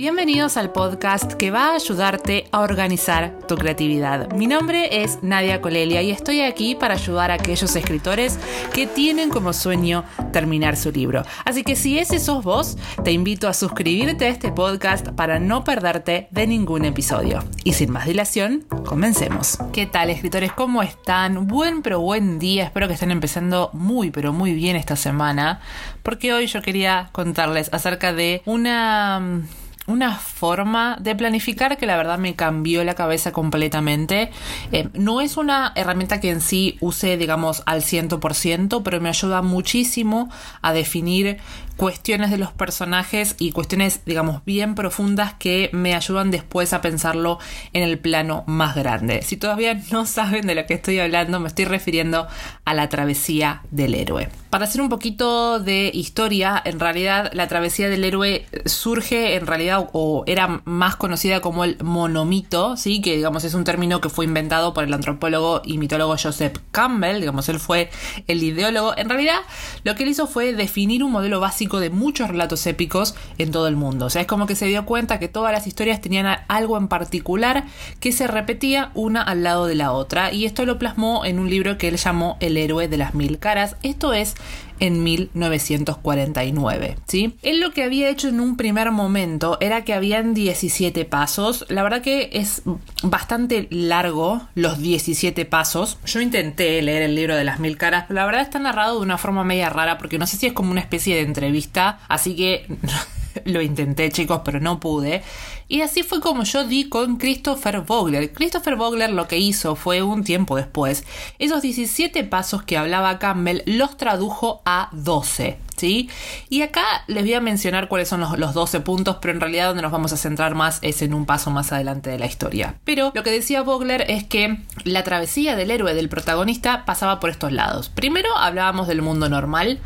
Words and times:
Bienvenidos 0.00 0.56
al 0.56 0.72
podcast 0.72 1.34
que 1.34 1.50
va 1.50 1.72
a 1.72 1.74
ayudarte 1.74 2.46
a 2.52 2.60
organizar 2.60 3.38
tu 3.46 3.54
creatividad. 3.56 4.32
Mi 4.32 4.46
nombre 4.46 5.02
es 5.02 5.18
Nadia 5.22 5.60
Colelia 5.60 6.00
y 6.00 6.10
estoy 6.10 6.40
aquí 6.40 6.74
para 6.74 6.94
ayudar 6.94 7.30
a 7.30 7.34
aquellos 7.34 7.76
escritores 7.76 8.38
que 8.72 8.86
tienen 8.86 9.28
como 9.28 9.52
sueño 9.52 10.04
terminar 10.32 10.78
su 10.78 10.90
libro. 10.90 11.22
Así 11.44 11.64
que 11.64 11.76
si 11.76 11.98
ese 11.98 12.18
sos 12.18 12.42
vos, 12.42 12.78
te 13.04 13.12
invito 13.12 13.46
a 13.46 13.52
suscribirte 13.52 14.24
a 14.24 14.28
este 14.28 14.50
podcast 14.50 15.10
para 15.10 15.38
no 15.38 15.64
perderte 15.64 16.28
de 16.30 16.46
ningún 16.46 16.86
episodio. 16.86 17.44
Y 17.62 17.74
sin 17.74 17.92
más 17.92 18.06
dilación, 18.06 18.64
comencemos. 18.86 19.58
¿Qué 19.70 19.84
tal 19.84 20.08
escritores? 20.08 20.54
¿Cómo 20.54 20.82
están? 20.82 21.46
Buen 21.46 21.82
pero 21.82 22.00
buen 22.00 22.38
día. 22.38 22.64
Espero 22.64 22.88
que 22.88 22.94
estén 22.94 23.10
empezando 23.10 23.68
muy 23.74 24.10
pero 24.10 24.32
muy 24.32 24.54
bien 24.54 24.76
esta 24.76 24.96
semana. 24.96 25.60
Porque 26.02 26.32
hoy 26.32 26.46
yo 26.46 26.62
quería 26.62 27.10
contarles 27.12 27.68
acerca 27.74 28.14
de 28.14 28.40
una 28.46 29.42
una 29.90 30.16
forma 30.16 30.96
de 31.00 31.14
planificar 31.14 31.76
que 31.76 31.86
la 31.86 31.96
verdad 31.96 32.18
me 32.18 32.34
cambió 32.34 32.84
la 32.84 32.94
cabeza 32.94 33.32
completamente. 33.32 34.30
Eh, 34.72 34.88
no 34.94 35.20
es 35.20 35.36
una 35.36 35.72
herramienta 35.74 36.20
que 36.20 36.30
en 36.30 36.40
sí 36.40 36.78
use, 36.80 37.16
digamos, 37.16 37.62
al 37.66 37.82
100%, 37.82 38.82
pero 38.82 39.00
me 39.00 39.08
ayuda 39.08 39.42
muchísimo 39.42 40.30
a 40.62 40.72
definir 40.72 41.38
cuestiones 41.80 42.30
de 42.30 42.36
los 42.36 42.52
personajes 42.52 43.36
y 43.38 43.52
cuestiones, 43.52 44.04
digamos, 44.04 44.44
bien 44.44 44.74
profundas 44.74 45.32
que 45.32 45.70
me 45.72 45.94
ayudan 45.94 46.30
después 46.30 46.74
a 46.74 46.82
pensarlo 46.82 47.38
en 47.72 47.82
el 47.82 47.98
plano 47.98 48.44
más 48.46 48.76
grande. 48.76 49.22
Si 49.22 49.38
todavía 49.38 49.80
no 49.90 50.04
saben 50.04 50.46
de 50.46 50.54
lo 50.54 50.66
que 50.66 50.74
estoy 50.74 50.98
hablando, 50.98 51.40
me 51.40 51.48
estoy 51.48 51.64
refiriendo 51.64 52.28
a 52.66 52.74
la 52.74 52.90
travesía 52.90 53.62
del 53.70 53.94
héroe. 53.94 54.28
Para 54.50 54.64
hacer 54.64 54.80
un 54.80 54.88
poquito 54.88 55.60
de 55.60 55.92
historia, 55.94 56.60
en 56.64 56.80
realidad 56.80 57.30
la 57.34 57.46
travesía 57.46 57.88
del 57.88 58.02
héroe 58.02 58.46
surge 58.66 59.36
en 59.36 59.46
realidad 59.46 59.88
o 59.92 60.24
era 60.26 60.60
más 60.64 60.96
conocida 60.96 61.40
como 61.40 61.62
el 61.62 61.78
monomito, 61.84 62.76
¿sí? 62.76 63.00
que 63.00 63.14
digamos 63.14 63.44
es 63.44 63.54
un 63.54 63.62
término 63.62 64.00
que 64.00 64.08
fue 64.08 64.24
inventado 64.24 64.74
por 64.74 64.82
el 64.82 64.92
antropólogo 64.92 65.62
y 65.64 65.78
mitólogo 65.78 66.16
Joseph 66.20 66.58
Campbell, 66.72 67.20
digamos 67.20 67.48
él 67.48 67.60
fue 67.60 67.90
el 68.26 68.42
ideólogo. 68.42 68.92
En 68.96 69.08
realidad 69.08 69.38
lo 69.84 69.94
que 69.94 70.02
él 70.02 70.08
hizo 70.08 70.26
fue 70.26 70.52
definir 70.52 71.04
un 71.04 71.12
modelo 71.12 71.38
básico 71.38 71.78
de 71.78 71.90
muchos 71.90 72.28
relatos 72.28 72.66
épicos 72.66 73.14
en 73.38 73.52
todo 73.52 73.68
el 73.68 73.76
mundo. 73.76 74.06
O 74.06 74.10
sea, 74.10 74.22
es 74.22 74.26
como 74.26 74.48
que 74.48 74.56
se 74.56 74.66
dio 74.66 74.84
cuenta 74.84 75.20
que 75.20 75.28
todas 75.28 75.52
las 75.52 75.68
historias 75.68 76.00
tenían 76.00 76.26
algo 76.48 76.76
en 76.76 76.88
particular 76.88 77.66
que 78.00 78.10
se 78.10 78.26
repetía 78.26 78.90
una 78.94 79.22
al 79.22 79.44
lado 79.44 79.66
de 79.66 79.76
la 79.76 79.92
otra. 79.92 80.32
Y 80.32 80.44
esto 80.44 80.66
lo 80.66 80.76
plasmó 80.76 81.24
en 81.24 81.38
un 81.38 81.48
libro 81.48 81.78
que 81.78 81.86
él 81.86 81.98
llamó 81.98 82.36
El 82.40 82.56
héroe 82.56 82.88
de 82.88 82.96
las 82.96 83.14
mil 83.14 83.38
caras. 83.38 83.76
Esto 83.84 84.12
es 84.12 84.34
en 84.80 85.02
1949. 85.02 86.96
¿sí? 87.06 87.36
Él 87.42 87.60
lo 87.60 87.72
que 87.72 87.84
había 87.84 88.08
hecho 88.08 88.28
en 88.28 88.40
un 88.40 88.56
primer 88.56 88.90
momento 88.90 89.58
era 89.60 89.84
que 89.84 89.94
habían 89.94 90.34
17 90.34 91.04
pasos. 91.04 91.66
La 91.68 91.82
verdad 91.82 92.02
que 92.02 92.30
es 92.32 92.62
bastante 93.02 93.68
largo 93.70 94.42
los 94.54 94.78
17 94.78 95.44
pasos. 95.44 95.98
Yo 96.06 96.20
intenté 96.20 96.80
leer 96.82 97.02
el 97.02 97.14
libro 97.14 97.36
de 97.36 97.44
las 97.44 97.60
mil 97.60 97.76
caras, 97.76 98.04
pero 98.08 98.20
la 98.20 98.26
verdad 98.26 98.42
está 98.42 98.58
narrado 98.58 98.96
de 98.96 99.02
una 99.02 99.18
forma 99.18 99.44
media 99.44 99.68
rara 99.68 99.98
porque 99.98 100.18
no 100.18 100.26
sé 100.26 100.36
si 100.36 100.46
es 100.46 100.52
como 100.52 100.70
una 100.70 100.80
especie 100.80 101.14
de 101.14 101.22
entrevista, 101.22 102.00
así 102.08 102.34
que... 102.34 102.66
Lo 103.44 103.62
intenté, 103.62 104.10
chicos, 104.10 104.42
pero 104.44 104.60
no 104.60 104.80
pude. 104.80 105.22
Y 105.68 105.82
así 105.82 106.02
fue 106.02 106.20
como 106.20 106.42
yo 106.42 106.64
di 106.64 106.88
con 106.88 107.16
Christopher 107.16 107.82
Vogler. 107.82 108.32
Christopher 108.32 108.74
Vogler 108.74 109.12
lo 109.12 109.28
que 109.28 109.38
hizo 109.38 109.76
fue 109.76 110.02
un 110.02 110.24
tiempo 110.24 110.56
después, 110.56 111.04
esos 111.38 111.62
17 111.62 112.24
pasos 112.24 112.64
que 112.64 112.76
hablaba 112.76 113.18
Campbell 113.18 113.62
los 113.66 113.96
tradujo 113.96 114.62
a 114.64 114.88
12. 114.92 115.58
¿Sí? 115.76 116.10
Y 116.50 116.60
acá 116.60 116.82
les 117.06 117.22
voy 117.22 117.32
a 117.32 117.40
mencionar 117.40 117.88
cuáles 117.88 118.06
son 118.06 118.20
los, 118.20 118.38
los, 118.38 118.52
12 118.52 118.80
puntos, 118.80 119.16
pero 119.18 119.32
en 119.32 119.40
realidad 119.40 119.68
donde 119.68 119.80
nos 119.80 119.92
vamos 119.92 120.12
a 120.12 120.18
centrar 120.18 120.54
más 120.54 120.78
es 120.82 121.00
en 121.00 121.14
un 121.14 121.24
paso 121.24 121.50
más 121.50 121.72
adelante 121.72 122.10
de 122.10 122.18
la 122.18 122.26
historia. 122.26 122.74
Pero 122.84 123.12
lo 123.14 123.22
que 123.22 123.30
decía 123.30 123.62
Vogler 123.62 124.04
es 124.06 124.24
que 124.24 124.58
la 124.84 125.04
travesía 125.04 125.56
del 125.56 125.70
héroe 125.70 125.94
del 125.94 126.10
protagonista 126.10 126.84
pasaba 126.84 127.18
por 127.18 127.30
estos 127.30 127.52
lados. 127.52 127.88
Primero 127.88 128.36
hablábamos 128.36 128.88
del 128.88 129.00
mundo 129.00 129.30
normal, 129.30 129.80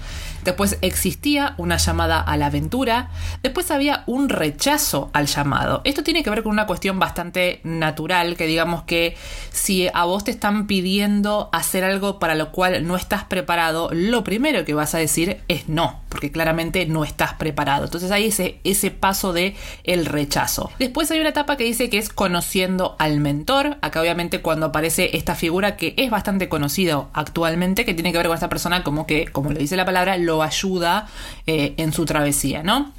Después 0.44 0.78
existía 0.82 1.54
una 1.56 1.76
llamada 1.78 2.20
a 2.20 2.36
la 2.36 2.46
aventura. 2.46 3.08
Después 3.42 3.70
había 3.70 4.04
un 4.06 4.28
rechazo 4.28 5.10
al 5.12 5.26
llamado. 5.26 5.80
Esto 5.84 6.02
tiene 6.02 6.22
que 6.22 6.30
ver 6.30 6.42
con 6.42 6.52
una 6.52 6.66
cuestión 6.66 6.98
bastante 6.98 7.60
natural, 7.64 8.36
que 8.36 8.46
digamos 8.46 8.82
que 8.82 9.16
si 9.50 9.88
a 9.92 10.04
vos 10.04 10.24
te 10.24 10.30
están 10.30 10.66
pidiendo 10.66 11.48
hacer 11.52 11.84
algo 11.84 12.18
para 12.18 12.34
lo 12.34 12.52
cual 12.52 12.86
no 12.86 12.96
estás 12.96 13.24
preparado, 13.24 13.88
lo 13.92 14.24
primero 14.24 14.64
que 14.64 14.74
vas 14.74 14.94
a 14.94 14.98
decir 14.98 15.40
es 15.48 15.68
no, 15.68 16.03
porque 16.14 16.30
claramente 16.30 16.86
no 16.86 17.02
estás 17.02 17.34
preparado. 17.34 17.86
Entonces 17.86 18.12
hay 18.12 18.26
ese, 18.26 18.60
ese 18.62 18.92
paso 18.92 19.32
de 19.32 19.56
el 19.82 20.06
rechazo. 20.06 20.70
Después 20.78 21.10
hay 21.10 21.18
una 21.18 21.30
etapa 21.30 21.56
que 21.56 21.64
dice 21.64 21.90
que 21.90 21.98
es 21.98 22.08
conociendo 22.08 22.94
al 23.00 23.18
mentor. 23.18 23.78
Acá 23.80 24.00
obviamente 24.00 24.40
cuando 24.40 24.66
aparece 24.66 25.16
esta 25.16 25.34
figura 25.34 25.76
que 25.76 25.92
es 25.96 26.12
bastante 26.12 26.48
conocido 26.48 27.10
actualmente, 27.14 27.84
que 27.84 27.94
tiene 27.94 28.12
que 28.12 28.18
ver 28.18 28.28
con 28.28 28.34
esta 28.34 28.48
persona 28.48 28.84
como 28.84 29.08
que, 29.08 29.26
como 29.26 29.50
lo 29.50 29.58
dice 29.58 29.74
la 29.74 29.84
palabra, 29.84 30.16
lo 30.16 30.44
ayuda 30.44 31.08
eh, 31.48 31.74
en 31.78 31.92
su 31.92 32.04
travesía, 32.04 32.62
¿no? 32.62 32.92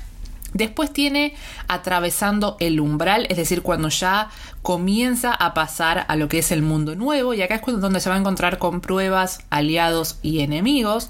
Después 0.55 0.93
tiene 0.93 1.35
atravesando 1.67 2.55
el 2.61 2.79
umbral, 2.79 3.27
es 3.29 3.35
decir, 3.35 3.61
cuando 3.61 3.89
ya 3.89 4.29
comienza 4.61 5.33
a 5.33 5.53
pasar 5.53 6.05
a 6.07 6.15
lo 6.15 6.29
que 6.29 6.39
es 6.39 6.49
el 6.49 6.61
mundo 6.61 6.95
nuevo, 6.95 7.33
y 7.33 7.41
acá 7.41 7.55
es 7.55 7.81
donde 7.81 7.99
se 7.99 8.09
va 8.09 8.15
a 8.15 8.19
encontrar 8.19 8.57
con 8.57 8.79
pruebas, 8.79 9.39
aliados 9.49 10.17
y 10.21 10.39
enemigos. 10.39 11.09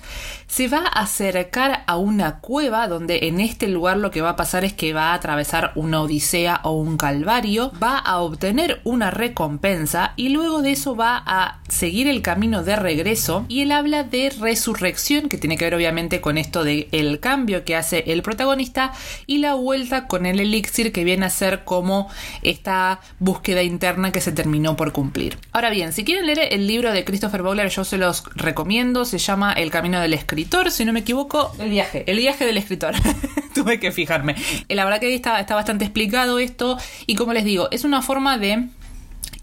Se 0.56 0.70
va 0.70 0.86
a 0.86 1.02
acercar 1.02 1.84
a 1.86 1.98
una 1.98 2.40
cueva 2.40 2.88
donde 2.88 3.28
en 3.28 3.42
este 3.42 3.68
lugar 3.68 3.98
lo 3.98 4.10
que 4.10 4.22
va 4.22 4.30
a 4.30 4.36
pasar 4.38 4.64
es 4.64 4.72
que 4.72 4.94
va 4.94 5.12
a 5.12 5.16
atravesar 5.16 5.74
una 5.76 6.02
odisea 6.02 6.62
o 6.64 6.72
un 6.72 6.96
calvario, 6.96 7.74
va 7.84 7.98
a 7.98 8.20
obtener 8.20 8.80
una 8.86 9.12
recompensa 9.12 10.14
y 10.16 10.30
luego 10.30 10.62
de 10.62 10.72
eso 10.72 10.96
va 10.96 11.22
a 11.26 11.60
seguir 11.68 12.08
el 12.08 12.22
camino 12.22 12.64
de 12.64 12.78
regreso. 12.78 13.46
Y 13.50 13.64
él 13.64 13.74
habla 13.74 14.06
de 14.06 14.30
resurrección 14.30 15.28
que 15.28 15.38
tiene 15.38 15.58
que 15.58 15.66
ver 15.66 15.76
obviamente 15.76 16.22
con 16.22 16.38
esto 16.38 16.64
de 16.64 16.88
el 16.94 17.20
cambio 17.20 17.66
que 17.66 17.76
hace 17.76 18.06
el 18.08 18.22
protagonista 18.22 18.94
y 19.28 19.40
la 19.40 19.56
vuelta 19.56 20.08
con 20.08 20.26
el 20.26 20.40
elixir 20.40 20.94
que 20.94 21.04
viene 21.04 21.26
a 21.26 21.32
ser 21.32 21.66
como 21.66 22.10
esta 22.44 23.02
búsqueda 23.20 23.62
interna 23.62 24.14
que 24.14 24.22
se 24.22 24.32
terminó 24.32 24.78
por 24.78 24.94
cumplir. 24.94 25.38
Ahora 25.52 25.70
bien, 25.70 25.92
si 25.92 26.06
quieren 26.06 26.28
leer 26.28 26.48
el 26.54 26.66
libro 26.66 26.94
de 26.94 27.04
Christopher 27.04 27.42
Bowler 27.42 27.68
yo 27.68 27.84
se 27.84 27.98
los 27.98 28.24
recomiendo, 28.36 29.04
se 29.04 29.18
llama 29.18 29.52
El 29.52 29.70
camino 29.70 30.00
del 30.00 30.14
escritor, 30.14 30.45
si 30.70 30.86
no 30.86 30.94
me 30.94 31.02
equivoco, 31.02 31.52
el 31.60 31.70
viaje, 31.70 32.04
el 32.08 32.18
viaje 32.18 32.46
del 32.46 32.58
escritor. 32.58 32.96
Tuve 33.54 33.80
que 33.80 33.92
fijarme. 33.92 34.36
La 34.70 34.84
verdad 34.84 35.00
que 35.00 35.14
está, 35.14 35.40
está 35.40 35.56
bastante 35.56 35.86
explicado 35.86 36.40
esto 36.40 36.78
y 37.06 37.16
como 37.16 37.34
les 37.34 37.44
digo, 37.46 37.70
es 37.72 37.84
una 37.84 38.02
forma 38.02 38.38
de 38.38 38.68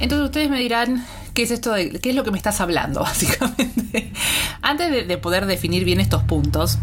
Entonces 0.00 0.26
ustedes 0.26 0.50
me 0.50 0.58
dirán, 0.58 1.06
¿qué 1.34 1.42
es 1.42 1.50
esto 1.50 1.72
de, 1.72 1.90
qué 2.00 2.08
es 2.10 2.16
lo 2.16 2.24
que 2.24 2.30
me 2.30 2.38
estás 2.38 2.60
hablando 2.60 3.00
básicamente? 3.02 4.12
Antes 4.62 5.06
de 5.06 5.18
poder 5.18 5.46
definir 5.46 5.84
bien 5.84 6.00
estos 6.00 6.24
puntos, 6.24 6.78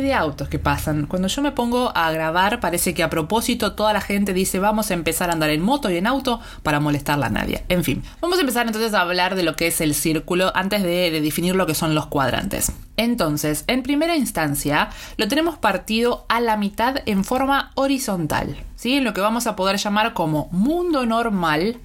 de 0.00 0.14
autos 0.14 0.48
que 0.48 0.58
pasan. 0.58 1.06
Cuando 1.06 1.28
yo 1.28 1.42
me 1.42 1.52
pongo 1.52 1.92
a 1.94 2.10
grabar, 2.10 2.60
parece 2.60 2.94
que 2.94 3.02
a 3.02 3.10
propósito 3.10 3.72
toda 3.74 3.92
la 3.92 4.00
gente 4.00 4.32
dice 4.32 4.58
vamos 4.58 4.90
a 4.90 4.94
empezar 4.94 5.30
a 5.30 5.32
andar 5.32 5.50
en 5.50 5.62
moto 5.62 5.90
y 5.90 5.96
en 5.96 6.06
auto 6.06 6.40
para 6.62 6.80
molestarla 6.80 7.26
a 7.26 7.30
nadie. 7.30 7.64
En 7.68 7.84
fin, 7.84 8.02
vamos 8.20 8.38
a 8.38 8.42
empezar 8.42 8.66
entonces 8.66 8.94
a 8.94 9.00
hablar 9.00 9.34
de 9.34 9.42
lo 9.42 9.56
que 9.56 9.68
es 9.68 9.80
el 9.80 9.94
círculo 9.94 10.52
antes 10.54 10.82
de, 10.82 11.10
de 11.10 11.20
definir 11.20 11.54
lo 11.54 11.66
que 11.66 11.74
son 11.74 11.94
los 11.94 12.06
cuadrantes. 12.06 12.72
Entonces, 12.96 13.64
en 13.66 13.82
primera 13.82 14.16
instancia, 14.16 14.90
lo 15.16 15.26
tenemos 15.28 15.58
partido 15.58 16.26
a 16.28 16.40
la 16.40 16.56
mitad 16.56 16.96
en 17.06 17.24
forma 17.24 17.72
horizontal, 17.74 18.56
¿sí? 18.76 18.94
En 18.94 19.04
lo 19.04 19.12
que 19.14 19.20
vamos 19.20 19.46
a 19.46 19.56
poder 19.56 19.76
llamar 19.78 20.14
como 20.14 20.48
mundo 20.52 21.04
normal 21.04 21.78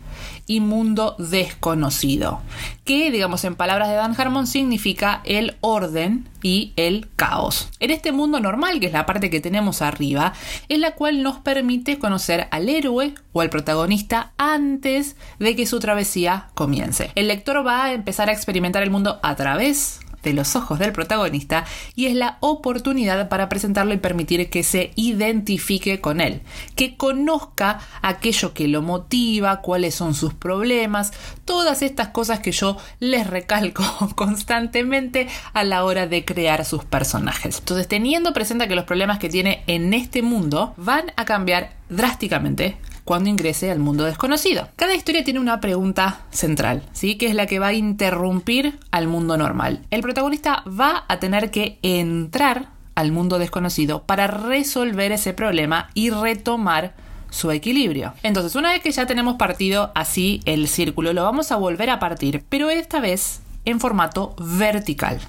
y 0.48 0.60
mundo 0.60 1.16
desconocido, 1.18 2.42
que 2.86 3.12
digamos 3.12 3.44
en 3.44 3.56
palabras 3.56 3.90
de 3.90 3.96
Dan 3.96 4.16
Harmon 4.18 4.48
significa 4.48 5.22
el 5.26 5.58
orden 5.62 6.28
y 6.42 6.74
el 6.76 7.08
caos. 7.16 7.70
En 7.80 7.92
este 7.92 8.12
mundo 8.12 8.40
normal, 8.40 8.80
que 8.80 8.88
es 8.88 8.94
la 8.94 9.06
parte 9.06 9.30
que 9.30 9.42
tenemos 9.42 9.82
arriba, 9.82 10.34
es 10.70 10.80
la 10.80 10.96
cual 10.96 11.24
nos 11.24 11.40
permite 11.40 12.00
conocer 12.00 12.48
al 12.52 12.70
héroe 12.70 13.14
o 13.34 13.42
al 13.42 13.50
protagonista 13.50 14.32
antes 14.38 15.16
de 15.40 15.56
que 15.56 15.66
su 15.66 15.80
travesía 15.80 16.50
comience. 16.54 17.12
El 17.16 17.28
lector 17.28 17.66
va 17.66 17.86
a 17.86 17.94
empezar 17.94 18.30
a 18.30 18.34
experimentar 18.34 18.84
el 18.84 18.92
mundo 18.92 19.20
a 19.22 19.36
través 19.36 20.00
de 20.24 20.34
los 20.34 20.56
ojos 20.56 20.80
del 20.80 20.92
protagonista 20.92 21.66
y 21.96 22.08
es 22.08 22.16
la 22.16 22.38
oportunidad 22.42 23.30
para 23.30 23.50
presentarlo 23.50 23.94
y 23.94 23.98
permitir 23.98 24.50
que 24.50 24.64
se 24.64 24.92
identifique 24.96 26.02
con 26.02 26.22
él, 26.22 26.42
que 26.76 26.98
conozca 26.98 27.80
aquello 28.02 28.54
que 28.54 28.68
lo 28.68 28.82
motiva, 28.82 29.62
cuáles 29.62 29.96
son 29.96 30.14
sus 30.14 30.34
problemas, 30.34 31.12
todas 31.46 31.82
estas 31.82 32.10
cosas 32.10 32.40
que 32.40 32.52
yo 32.52 32.78
les 33.00 33.28
recalco 33.28 33.84
constantemente 34.16 35.28
a 35.54 35.64
la 35.64 35.84
hora 35.84 36.08
de 36.08 36.26
crear 36.26 36.66
sus 36.66 36.86
personajes. 36.86 37.60
Entonces, 37.60 37.88
teniendo 37.88 38.34
presente 38.34 38.68
que 38.68 38.76
los 38.76 38.86
problemas 38.86 39.20
que 39.20 39.30
tiene 39.30 39.64
en 39.68 39.94
este 39.94 40.22
mundo 40.22 40.74
van 40.78 41.12
a 41.16 41.26
cambiar 41.26 41.74
drásticamente 41.90 42.78
cuando 43.10 43.32
ingrese 43.32 43.72
al 43.72 43.80
mundo 43.80 44.04
desconocido. 44.04 44.70
Cada 44.76 44.94
historia 44.94 45.24
tiene 45.24 45.40
una 45.40 45.60
pregunta 45.60 46.22
central, 46.30 46.84
¿sí? 46.94 47.16
que 47.16 47.26
es 47.26 47.34
la 47.34 47.48
que 47.48 47.58
va 47.58 47.70
a 47.70 47.74
interrumpir 47.74 48.78
al 48.92 49.08
mundo 49.08 49.36
normal. 49.36 49.84
El 49.90 50.02
protagonista 50.02 50.64
va 50.68 51.06
a 51.08 51.18
tener 51.18 51.50
que 51.50 51.80
entrar 51.82 52.70
al 52.94 53.12
mundo 53.12 53.40
desconocido 53.40 54.04
para 54.04 54.28
resolver 54.28 55.12
ese 55.12 55.34
problema 55.34 55.90
y 55.96 56.12
retomar 56.12 56.94
su 57.32 57.50
equilibrio. 57.50 58.14
Entonces, 58.22 58.56
una 58.56 58.74
vez 58.74 58.84
que 58.84 58.92
ya 58.92 59.08
tenemos 59.08 59.38
partido 59.38 59.92
así 59.96 60.42
el 60.46 60.68
círculo, 60.68 61.12
lo 61.12 61.24
vamos 61.24 61.52
a 61.52 61.56
volver 61.56 61.90
a 61.90 61.98
partir, 61.98 62.44
pero 62.48 62.70
esta 62.70 63.00
vez 63.00 63.42
en 63.66 63.80
formato 63.80 64.36
vertical, 64.38 65.20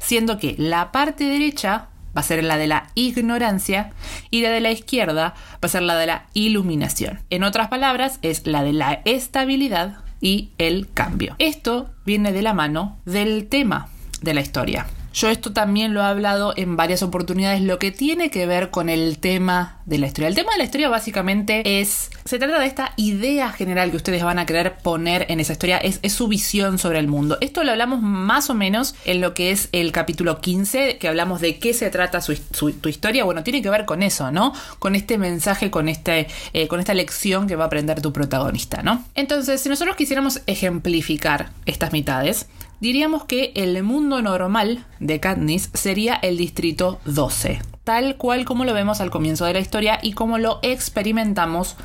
siendo 0.00 0.38
que 0.38 0.54
la 0.56 0.90
parte 0.90 1.24
derecha 1.24 1.88
va 2.16 2.20
a 2.20 2.24
ser 2.24 2.42
la 2.42 2.56
de 2.56 2.66
la 2.66 2.88
ignorancia 2.94 3.92
y 4.30 4.42
la 4.42 4.50
de 4.50 4.60
la 4.60 4.70
izquierda 4.70 5.34
va 5.54 5.58
a 5.60 5.68
ser 5.68 5.82
la 5.82 5.96
de 5.96 6.06
la 6.06 6.26
iluminación. 6.34 7.20
En 7.30 7.44
otras 7.44 7.68
palabras, 7.68 8.18
es 8.22 8.46
la 8.46 8.62
de 8.62 8.72
la 8.72 9.02
estabilidad 9.04 9.98
y 10.20 10.50
el 10.58 10.88
cambio. 10.92 11.34
Esto 11.38 11.90
viene 12.04 12.32
de 12.32 12.42
la 12.42 12.54
mano 12.54 12.98
del 13.04 13.48
tema 13.48 13.88
de 14.22 14.34
la 14.34 14.40
historia. 14.40 14.86
Yo 15.16 15.30
esto 15.30 15.54
también 15.54 15.94
lo 15.94 16.02
he 16.02 16.04
hablado 16.04 16.52
en 16.58 16.76
varias 16.76 17.02
oportunidades, 17.02 17.62
lo 17.62 17.78
que 17.78 17.90
tiene 17.90 18.28
que 18.28 18.44
ver 18.44 18.68
con 18.70 18.90
el 18.90 19.16
tema 19.16 19.80
de 19.86 19.96
la 19.96 20.08
historia. 20.08 20.28
El 20.28 20.34
tema 20.34 20.52
de 20.52 20.58
la 20.58 20.64
historia 20.64 20.90
básicamente 20.90 21.80
es, 21.80 22.10
se 22.26 22.38
trata 22.38 22.58
de 22.58 22.66
esta 22.66 22.92
idea 22.98 23.50
general 23.50 23.90
que 23.90 23.96
ustedes 23.96 24.22
van 24.22 24.38
a 24.38 24.44
querer 24.44 24.76
poner 24.76 25.24
en 25.30 25.40
esa 25.40 25.54
historia, 25.54 25.78
es, 25.78 26.00
su 26.12 26.28
visión 26.28 26.76
sobre 26.76 26.98
el 26.98 27.08
mundo. 27.08 27.38
Esto 27.40 27.64
lo 27.64 27.70
hablamos 27.70 28.02
más 28.02 28.50
o 28.50 28.54
menos 28.54 28.94
en 29.06 29.22
lo 29.22 29.32
que 29.32 29.52
es 29.52 29.70
el 29.72 29.90
capítulo 29.90 30.42
15, 30.42 30.98
que 30.98 31.08
hablamos 31.08 31.40
de 31.40 31.58
qué 31.58 31.72
se 31.72 31.88
trata 31.88 32.20
tu 32.20 32.88
historia. 32.90 33.24
Bueno, 33.24 33.42
tiene 33.42 33.62
que 33.62 33.70
ver 33.70 33.86
con 33.86 34.02
eso, 34.02 34.30
¿no? 34.30 34.52
Con 34.78 34.94
este 34.94 35.16
mensaje, 35.16 35.70
con, 35.70 35.88
este, 35.88 36.26
eh, 36.52 36.68
con 36.68 36.78
esta 36.78 36.92
lección 36.92 37.46
que 37.46 37.56
va 37.56 37.64
a 37.64 37.66
aprender 37.68 38.02
tu 38.02 38.12
protagonista, 38.12 38.82
¿no? 38.82 39.02
Entonces, 39.14 39.62
si 39.62 39.70
nosotros 39.70 39.96
quisiéramos 39.96 40.42
ejemplificar 40.46 41.52
estas 41.64 41.92
mitades, 41.92 42.48
diríamos 42.80 43.24
que 43.24 43.52
el 43.54 43.82
mundo 43.82 44.22
normal 44.22 44.84
de 45.00 45.20
Katniss 45.20 45.70
sería 45.74 46.14
el 46.14 46.36
distrito 46.36 47.00
12, 47.04 47.60
tal 47.84 48.16
cual 48.16 48.44
como 48.44 48.64
lo 48.64 48.74
vemos 48.74 49.00
al 49.00 49.10
comienzo 49.10 49.44
de 49.44 49.54
la 49.54 49.60
historia 49.60 49.98
y 50.02 50.12
como 50.12 50.38
lo 50.38 50.58
experimentamos 50.62 51.76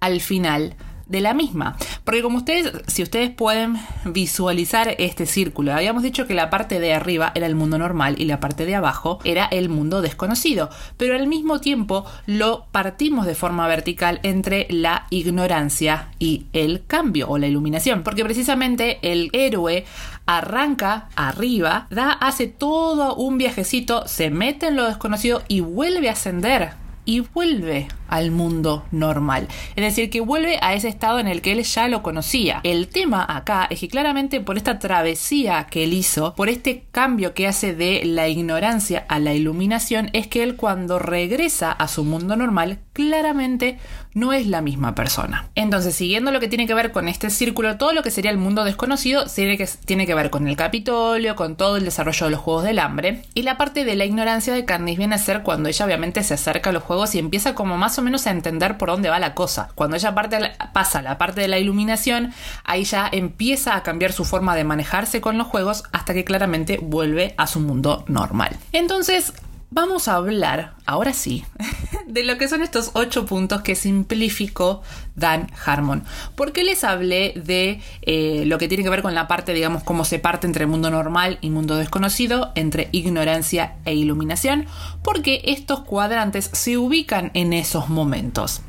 al 0.00 0.20
final 0.20 0.76
de 1.06 1.20
la 1.20 1.34
misma. 1.34 1.76
Porque 2.04 2.22
como 2.22 2.38
ustedes, 2.38 2.72
si 2.86 3.02
ustedes 3.02 3.30
pueden 3.30 3.76
visualizar 4.04 4.94
este 4.98 5.26
círculo, 5.26 5.72
habíamos 5.72 6.02
dicho 6.02 6.26
que 6.26 6.34
la 6.34 6.50
parte 6.50 6.80
de 6.80 6.92
arriba 6.92 7.32
era 7.34 7.46
el 7.46 7.54
mundo 7.54 7.78
normal 7.78 8.16
y 8.18 8.24
la 8.24 8.40
parte 8.40 8.66
de 8.66 8.74
abajo 8.74 9.20
era 9.24 9.46
el 9.46 9.68
mundo 9.68 10.02
desconocido, 10.02 10.68
pero 10.96 11.14
al 11.14 11.26
mismo 11.26 11.60
tiempo 11.60 12.04
lo 12.26 12.66
partimos 12.72 13.26
de 13.26 13.34
forma 13.34 13.68
vertical 13.68 14.20
entre 14.22 14.66
la 14.70 15.06
ignorancia 15.10 16.08
y 16.18 16.46
el 16.52 16.84
cambio 16.86 17.28
o 17.28 17.38
la 17.38 17.46
iluminación, 17.46 18.02
porque 18.02 18.24
precisamente 18.24 18.98
el 19.02 19.30
héroe 19.32 19.84
arranca 20.26 21.08
arriba, 21.16 21.86
da, 21.90 22.10
hace 22.12 22.46
todo 22.48 23.14
un 23.14 23.38
viajecito, 23.38 24.06
se 24.06 24.30
mete 24.30 24.68
en 24.68 24.76
lo 24.76 24.84
desconocido 24.84 25.42
y 25.48 25.60
vuelve 25.60 26.08
a 26.08 26.12
ascender. 26.12 26.70
Y 27.04 27.20
vuelve 27.20 27.86
al 28.08 28.30
mundo 28.30 28.84
normal. 28.90 29.48
Es 29.74 29.84
decir, 29.84 30.10
que 30.10 30.20
vuelve 30.20 30.58
a 30.62 30.74
ese 30.74 30.88
estado 30.88 31.18
en 31.18 31.28
el 31.28 31.42
que 31.42 31.52
él 31.52 31.62
ya 31.62 31.88
lo 31.88 32.02
conocía. 32.02 32.60
El 32.62 32.88
tema 32.88 33.24
acá 33.28 33.66
es 33.70 33.80
que 33.80 33.88
claramente 33.88 34.40
por 34.40 34.56
esta 34.56 34.78
travesía 34.78 35.66
que 35.70 35.84
él 35.84 35.92
hizo, 35.92 36.34
por 36.34 36.48
este 36.48 36.84
cambio 36.92 37.34
que 37.34 37.46
hace 37.46 37.74
de 37.74 38.02
la 38.04 38.28
ignorancia 38.28 39.04
a 39.08 39.18
la 39.18 39.34
iluminación, 39.34 40.10
es 40.12 40.26
que 40.26 40.42
él 40.42 40.56
cuando 40.56 40.98
regresa 40.98 41.72
a 41.72 41.88
su 41.88 42.04
mundo 42.04 42.36
normal, 42.36 42.78
claramente 42.92 43.78
no 44.14 44.32
es 44.32 44.46
la 44.46 44.62
misma 44.62 44.94
persona. 44.94 45.50
Entonces, 45.54 45.94
siguiendo 45.94 46.30
lo 46.30 46.40
que 46.40 46.48
tiene 46.48 46.66
que 46.66 46.72
ver 46.72 46.90
con 46.90 47.06
este 47.06 47.28
círculo, 47.28 47.76
todo 47.76 47.92
lo 47.92 48.02
que 48.02 48.10
sería 48.10 48.30
el 48.30 48.38
mundo 48.38 48.64
desconocido 48.64 49.26
tiene 49.26 49.58
que, 49.58 49.68
tiene 49.84 50.06
que 50.06 50.14
ver 50.14 50.30
con 50.30 50.48
el 50.48 50.56
Capitolio, 50.56 51.36
con 51.36 51.56
todo 51.56 51.76
el 51.76 51.84
desarrollo 51.84 52.26
de 52.26 52.30
los 52.32 52.40
Juegos 52.40 52.64
del 52.64 52.78
Hambre. 52.78 53.22
Y 53.34 53.42
la 53.42 53.58
parte 53.58 53.84
de 53.84 53.94
la 53.94 54.06
ignorancia 54.06 54.54
de 54.54 54.64
Candice 54.64 54.98
viene 54.98 55.16
a 55.16 55.18
ser 55.18 55.42
cuando 55.42 55.68
ella 55.68 55.84
obviamente 55.84 56.22
se 56.22 56.34
acerca 56.34 56.70
a 56.70 56.72
los 56.72 56.82
juegos 56.82 57.14
y 57.14 57.18
empieza 57.18 57.54
como 57.54 57.76
más 57.76 57.95
o 57.98 58.02
menos 58.02 58.26
a 58.26 58.30
entender 58.30 58.78
por 58.78 58.88
dónde 58.88 59.10
va 59.10 59.18
la 59.18 59.34
cosa. 59.34 59.68
Cuando 59.74 59.96
ella 59.96 60.14
parte, 60.14 60.38
pasa 60.72 61.02
la 61.02 61.18
parte 61.18 61.40
de 61.40 61.48
la 61.48 61.58
iluminación, 61.58 62.32
ahí 62.64 62.84
ya 62.84 63.08
empieza 63.10 63.76
a 63.76 63.82
cambiar 63.82 64.12
su 64.12 64.24
forma 64.24 64.54
de 64.54 64.64
manejarse 64.64 65.20
con 65.20 65.38
los 65.38 65.46
juegos 65.46 65.84
hasta 65.92 66.14
que 66.14 66.24
claramente 66.24 66.78
vuelve 66.80 67.34
a 67.36 67.46
su 67.46 67.60
mundo 67.60 68.04
normal. 68.08 68.56
Entonces, 68.72 69.32
vamos 69.70 70.08
a 70.08 70.14
hablar, 70.14 70.74
ahora 70.86 71.12
sí, 71.12 71.44
de 72.06 72.24
lo 72.24 72.38
que 72.38 72.48
son 72.48 72.62
estos 72.62 72.90
ocho 72.94 73.26
puntos 73.26 73.62
que 73.62 73.74
simplificó 73.74 74.82
Dan 75.14 75.50
Harmon. 75.64 76.04
¿Por 76.34 76.52
qué 76.52 76.64
les 76.64 76.84
hablé 76.84 77.34
de 77.36 77.80
eh, 78.02 78.44
lo 78.46 78.58
que 78.58 78.68
tiene 78.68 78.84
que 78.84 78.90
ver 78.90 79.02
con 79.02 79.14
la 79.14 79.28
parte, 79.28 79.52
digamos, 79.52 79.82
cómo 79.82 80.04
se 80.04 80.18
parte 80.18 80.46
entre 80.46 80.66
mundo 80.66 80.90
normal 80.90 81.38
y 81.40 81.50
mundo 81.50 81.76
desconocido, 81.76 82.52
entre 82.54 82.88
ignorancia 82.92 83.76
e 83.84 83.94
iluminación? 83.94 84.66
Porque 85.02 85.42
estos 85.44 85.80
cuadrantes 85.80 86.50
se 86.52 86.78
ubican 86.78 87.30
en 87.34 87.52
esos 87.52 87.88
momentos. 87.88 88.62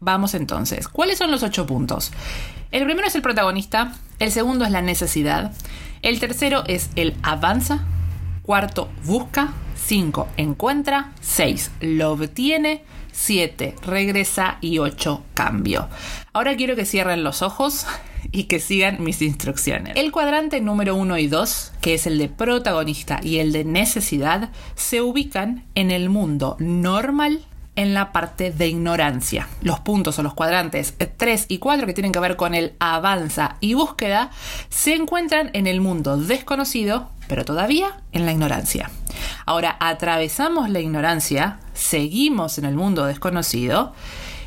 Vamos 0.00 0.34
entonces, 0.34 0.88
¿cuáles 0.88 1.18
son 1.18 1.30
los 1.30 1.42
ocho 1.42 1.64
puntos? 1.66 2.12
El 2.72 2.84
primero 2.84 3.06
es 3.06 3.14
el 3.14 3.22
protagonista, 3.22 3.92
el 4.18 4.32
segundo 4.32 4.64
es 4.64 4.70
la 4.70 4.82
necesidad, 4.82 5.52
el 6.02 6.18
tercero 6.18 6.64
es 6.66 6.90
el 6.96 7.14
avanza, 7.22 7.84
cuarto 8.42 8.90
busca, 9.04 9.52
5 9.86 10.28
encuentra, 10.36 11.12
6 11.20 11.70
lo 11.80 12.12
obtiene, 12.12 12.84
7 13.12 13.74
regresa 13.82 14.58
y 14.60 14.78
8 14.78 15.22
cambio. 15.34 15.88
Ahora 16.32 16.56
quiero 16.56 16.76
que 16.76 16.86
cierren 16.86 17.24
los 17.24 17.42
ojos 17.42 17.86
y 18.32 18.44
que 18.44 18.60
sigan 18.60 19.02
mis 19.02 19.20
instrucciones. 19.22 19.96
El 19.96 20.12
cuadrante 20.12 20.60
número 20.60 20.94
1 20.94 21.18
y 21.18 21.26
2, 21.26 21.72
que 21.80 21.94
es 21.94 22.06
el 22.06 22.18
de 22.18 22.28
protagonista 22.28 23.20
y 23.22 23.38
el 23.38 23.52
de 23.52 23.64
necesidad, 23.64 24.50
se 24.74 25.02
ubican 25.02 25.64
en 25.74 25.90
el 25.90 26.08
mundo 26.08 26.56
normal 26.58 27.44
en 27.76 27.94
la 27.94 28.12
parte 28.12 28.50
de 28.50 28.68
ignorancia. 28.68 29.48
Los 29.62 29.80
puntos 29.80 30.18
o 30.18 30.22
los 30.22 30.34
cuadrantes 30.34 30.94
3 31.16 31.46
y 31.48 31.58
4 31.58 31.86
que 31.86 31.94
tienen 31.94 32.12
que 32.12 32.20
ver 32.20 32.36
con 32.36 32.54
el 32.54 32.74
avanza 32.78 33.56
y 33.60 33.74
búsqueda 33.74 34.30
se 34.68 34.94
encuentran 34.94 35.50
en 35.54 35.66
el 35.66 35.80
mundo 35.80 36.16
desconocido, 36.18 37.10
pero 37.28 37.44
todavía 37.44 38.02
en 38.12 38.26
la 38.26 38.32
ignorancia. 38.32 38.90
Ahora 39.46 39.76
atravesamos 39.80 40.68
la 40.68 40.80
ignorancia, 40.80 41.60
seguimos 41.74 42.58
en 42.58 42.64
el 42.64 42.74
mundo 42.74 43.06
desconocido 43.06 43.94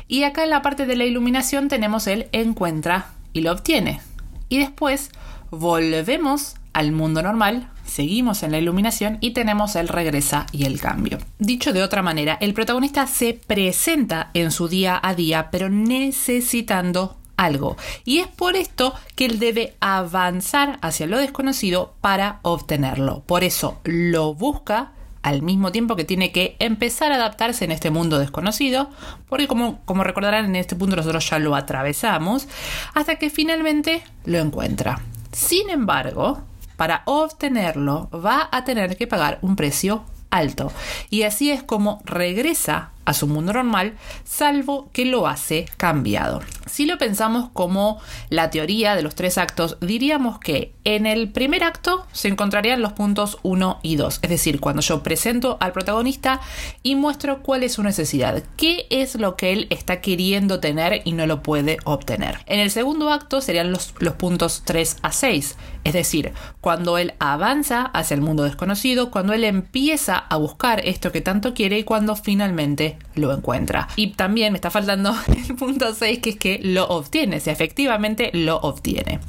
y 0.08 0.22
acá 0.22 0.44
en 0.44 0.50
la 0.50 0.62
parte 0.62 0.86
de 0.86 0.96
la 0.96 1.04
iluminación 1.04 1.68
tenemos 1.68 2.06
el 2.06 2.28
encuentra 2.32 3.08
y 3.32 3.40
lo 3.40 3.52
obtiene. 3.52 4.00
Y 4.48 4.58
después 4.58 5.10
volvemos 5.50 6.54
al 6.72 6.92
mundo 6.92 7.22
normal, 7.22 7.70
seguimos 7.86 8.42
en 8.42 8.52
la 8.52 8.58
iluminación 8.58 9.18
y 9.20 9.30
tenemos 9.30 9.76
el 9.76 9.88
regresa 9.88 10.46
y 10.52 10.64
el 10.64 10.80
cambio. 10.80 11.18
Dicho 11.38 11.72
de 11.72 11.82
otra 11.82 12.02
manera, 12.02 12.36
el 12.40 12.54
protagonista 12.54 13.06
se 13.06 13.34
presenta 13.34 14.30
en 14.34 14.50
su 14.50 14.68
día 14.68 15.00
a 15.02 15.14
día, 15.14 15.48
pero 15.50 15.68
necesitando 15.68 17.16
algo. 17.36 17.76
Y 18.04 18.18
es 18.18 18.28
por 18.28 18.56
esto 18.56 18.94
que 19.14 19.26
él 19.26 19.38
debe 19.38 19.74
avanzar 19.80 20.78
hacia 20.82 21.06
lo 21.06 21.18
desconocido 21.18 21.94
para 22.00 22.40
obtenerlo. 22.42 23.22
Por 23.26 23.44
eso 23.44 23.80
lo 23.84 24.34
busca 24.34 24.92
al 25.22 25.42
mismo 25.42 25.72
tiempo 25.72 25.96
que 25.96 26.04
tiene 26.04 26.30
que 26.30 26.54
empezar 26.60 27.10
a 27.10 27.16
adaptarse 27.16 27.64
en 27.64 27.72
este 27.72 27.90
mundo 27.90 28.20
desconocido, 28.20 28.90
porque 29.28 29.48
como, 29.48 29.80
como 29.84 30.04
recordarán 30.04 30.44
en 30.44 30.54
este 30.54 30.76
punto 30.76 30.94
nosotros 30.94 31.28
ya 31.28 31.40
lo 31.40 31.56
atravesamos, 31.56 32.46
hasta 32.94 33.16
que 33.16 33.28
finalmente 33.28 34.04
lo 34.24 34.38
encuentra. 34.38 35.00
Sin 35.32 35.68
embargo, 35.68 36.42
para 36.76 37.02
obtenerlo 37.06 38.08
va 38.12 38.48
a 38.52 38.64
tener 38.64 38.96
que 38.96 39.06
pagar 39.06 39.38
un 39.42 39.56
precio 39.56 40.04
alto. 40.30 40.72
Y 41.10 41.22
así 41.22 41.50
es 41.50 41.62
como 41.62 42.02
regresa 42.04 42.90
a 43.06 43.14
su 43.14 43.26
mundo 43.26 43.54
normal, 43.54 43.94
salvo 44.24 44.90
que 44.92 45.06
lo 45.06 45.26
hace 45.26 45.66
cambiado. 45.76 46.42
Si 46.66 46.84
lo 46.84 46.98
pensamos 46.98 47.48
como 47.52 48.00
la 48.28 48.50
teoría 48.50 48.94
de 48.94 49.02
los 49.02 49.14
tres 49.14 49.38
actos, 49.38 49.78
diríamos 49.80 50.38
que 50.38 50.74
en 50.84 51.06
el 51.06 51.30
primer 51.30 51.64
acto 51.64 52.06
se 52.12 52.28
encontrarían 52.28 52.82
los 52.82 52.92
puntos 52.92 53.38
1 53.42 53.80
y 53.82 53.96
2, 53.96 54.18
es 54.22 54.30
decir, 54.30 54.60
cuando 54.60 54.82
yo 54.82 55.02
presento 55.02 55.56
al 55.60 55.72
protagonista 55.72 56.40
y 56.82 56.96
muestro 56.96 57.42
cuál 57.42 57.62
es 57.62 57.74
su 57.74 57.82
necesidad, 57.82 58.42
qué 58.56 58.86
es 58.90 59.14
lo 59.14 59.36
que 59.36 59.52
él 59.52 59.66
está 59.70 60.00
queriendo 60.00 60.60
tener 60.60 61.02
y 61.04 61.12
no 61.12 61.26
lo 61.26 61.42
puede 61.42 61.78
obtener. 61.84 62.38
En 62.46 62.60
el 62.60 62.70
segundo 62.70 63.12
acto 63.12 63.40
serían 63.40 63.70
los, 63.70 63.94
los 64.00 64.14
puntos 64.14 64.62
3 64.64 64.98
a 65.02 65.12
6, 65.12 65.56
es 65.84 65.92
decir, 65.92 66.32
cuando 66.60 66.98
él 66.98 67.14
avanza 67.20 67.82
hacia 67.82 68.16
el 68.16 68.20
mundo 68.20 68.42
desconocido, 68.42 69.10
cuando 69.12 69.32
él 69.32 69.44
empieza 69.44 70.18
a 70.18 70.36
buscar 70.36 70.80
esto 70.84 71.12
que 71.12 71.20
tanto 71.20 71.54
quiere 71.54 71.78
y 71.78 71.84
cuando 71.84 72.16
finalmente 72.16 72.95
lo 73.14 73.32
encuentra. 73.32 73.88
Y 73.96 74.08
también 74.08 74.52
me 74.52 74.58
está 74.58 74.70
faltando 74.70 75.14
el 75.48 75.56
punto 75.56 75.94
6, 75.94 76.18
que 76.20 76.30
es 76.30 76.36
que 76.36 76.60
lo 76.62 76.86
obtiene, 76.88 77.40
si 77.40 77.50
efectivamente 77.50 78.30
lo 78.32 78.56
obtiene. 78.56 79.20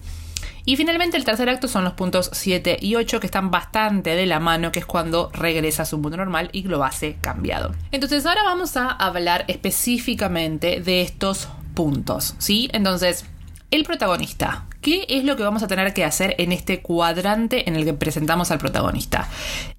Y 0.68 0.76
finalmente 0.76 1.16
el 1.16 1.24
tercer 1.24 1.48
acto 1.48 1.70
son 1.70 1.86
los 1.86 1.94
puntos 1.94 2.30
7 2.34 2.80
y 2.82 2.96
8 2.96 3.22
que 3.22 3.28
están 3.28 3.52
bastante 3.52 4.16
de 4.16 4.26
la 4.26 4.42
mano, 4.42 4.74
que 4.74 4.80
es 4.80 4.86
cuando 4.86 5.32
regresa 5.32 5.84
a 5.84 5.86
su 5.86 5.98
mundo 5.98 6.18
normal 6.18 6.50
y 6.52 6.64
lo 6.64 6.84
hace 6.84 7.16
cambiado. 7.22 7.74
Entonces 7.94 8.26
ahora 8.26 8.44
vamos 8.44 8.76
a 8.76 8.90
hablar 8.90 9.46
específicamente 9.48 10.82
de 10.82 11.04
estos 11.04 11.48
puntos, 11.74 12.36
¿sí? 12.40 12.70
Entonces, 12.74 13.24
el 13.72 13.86
protagonista. 13.86 14.66
¿Qué 14.88 15.06
es 15.10 15.25
lo 15.25 15.36
que 15.36 15.44
vamos 15.44 15.63
a 15.63 15.67
tener 15.67 15.94
que 15.94 16.06
hacer 16.06 16.34
en 16.38 16.53
este 16.53 16.82
cuadrante 16.82 17.67
en 17.67 17.75
el 17.75 17.84
que 17.84 17.94
presentamos 17.94 18.51
al 18.51 18.58
protagonista? 18.58 19.27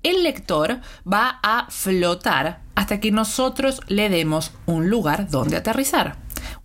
El 0.03 0.23
lector 0.23 0.81
va 1.11 1.41
a 1.43 1.65
flotar 1.71 2.61
hasta 2.75 3.01
que 3.01 3.11
nosotros 3.11 3.81
le 3.89 4.11
demos 4.11 4.53
un 4.67 4.91
lugar 4.91 5.31
donde 5.31 5.57
aterrizar. 5.57 6.17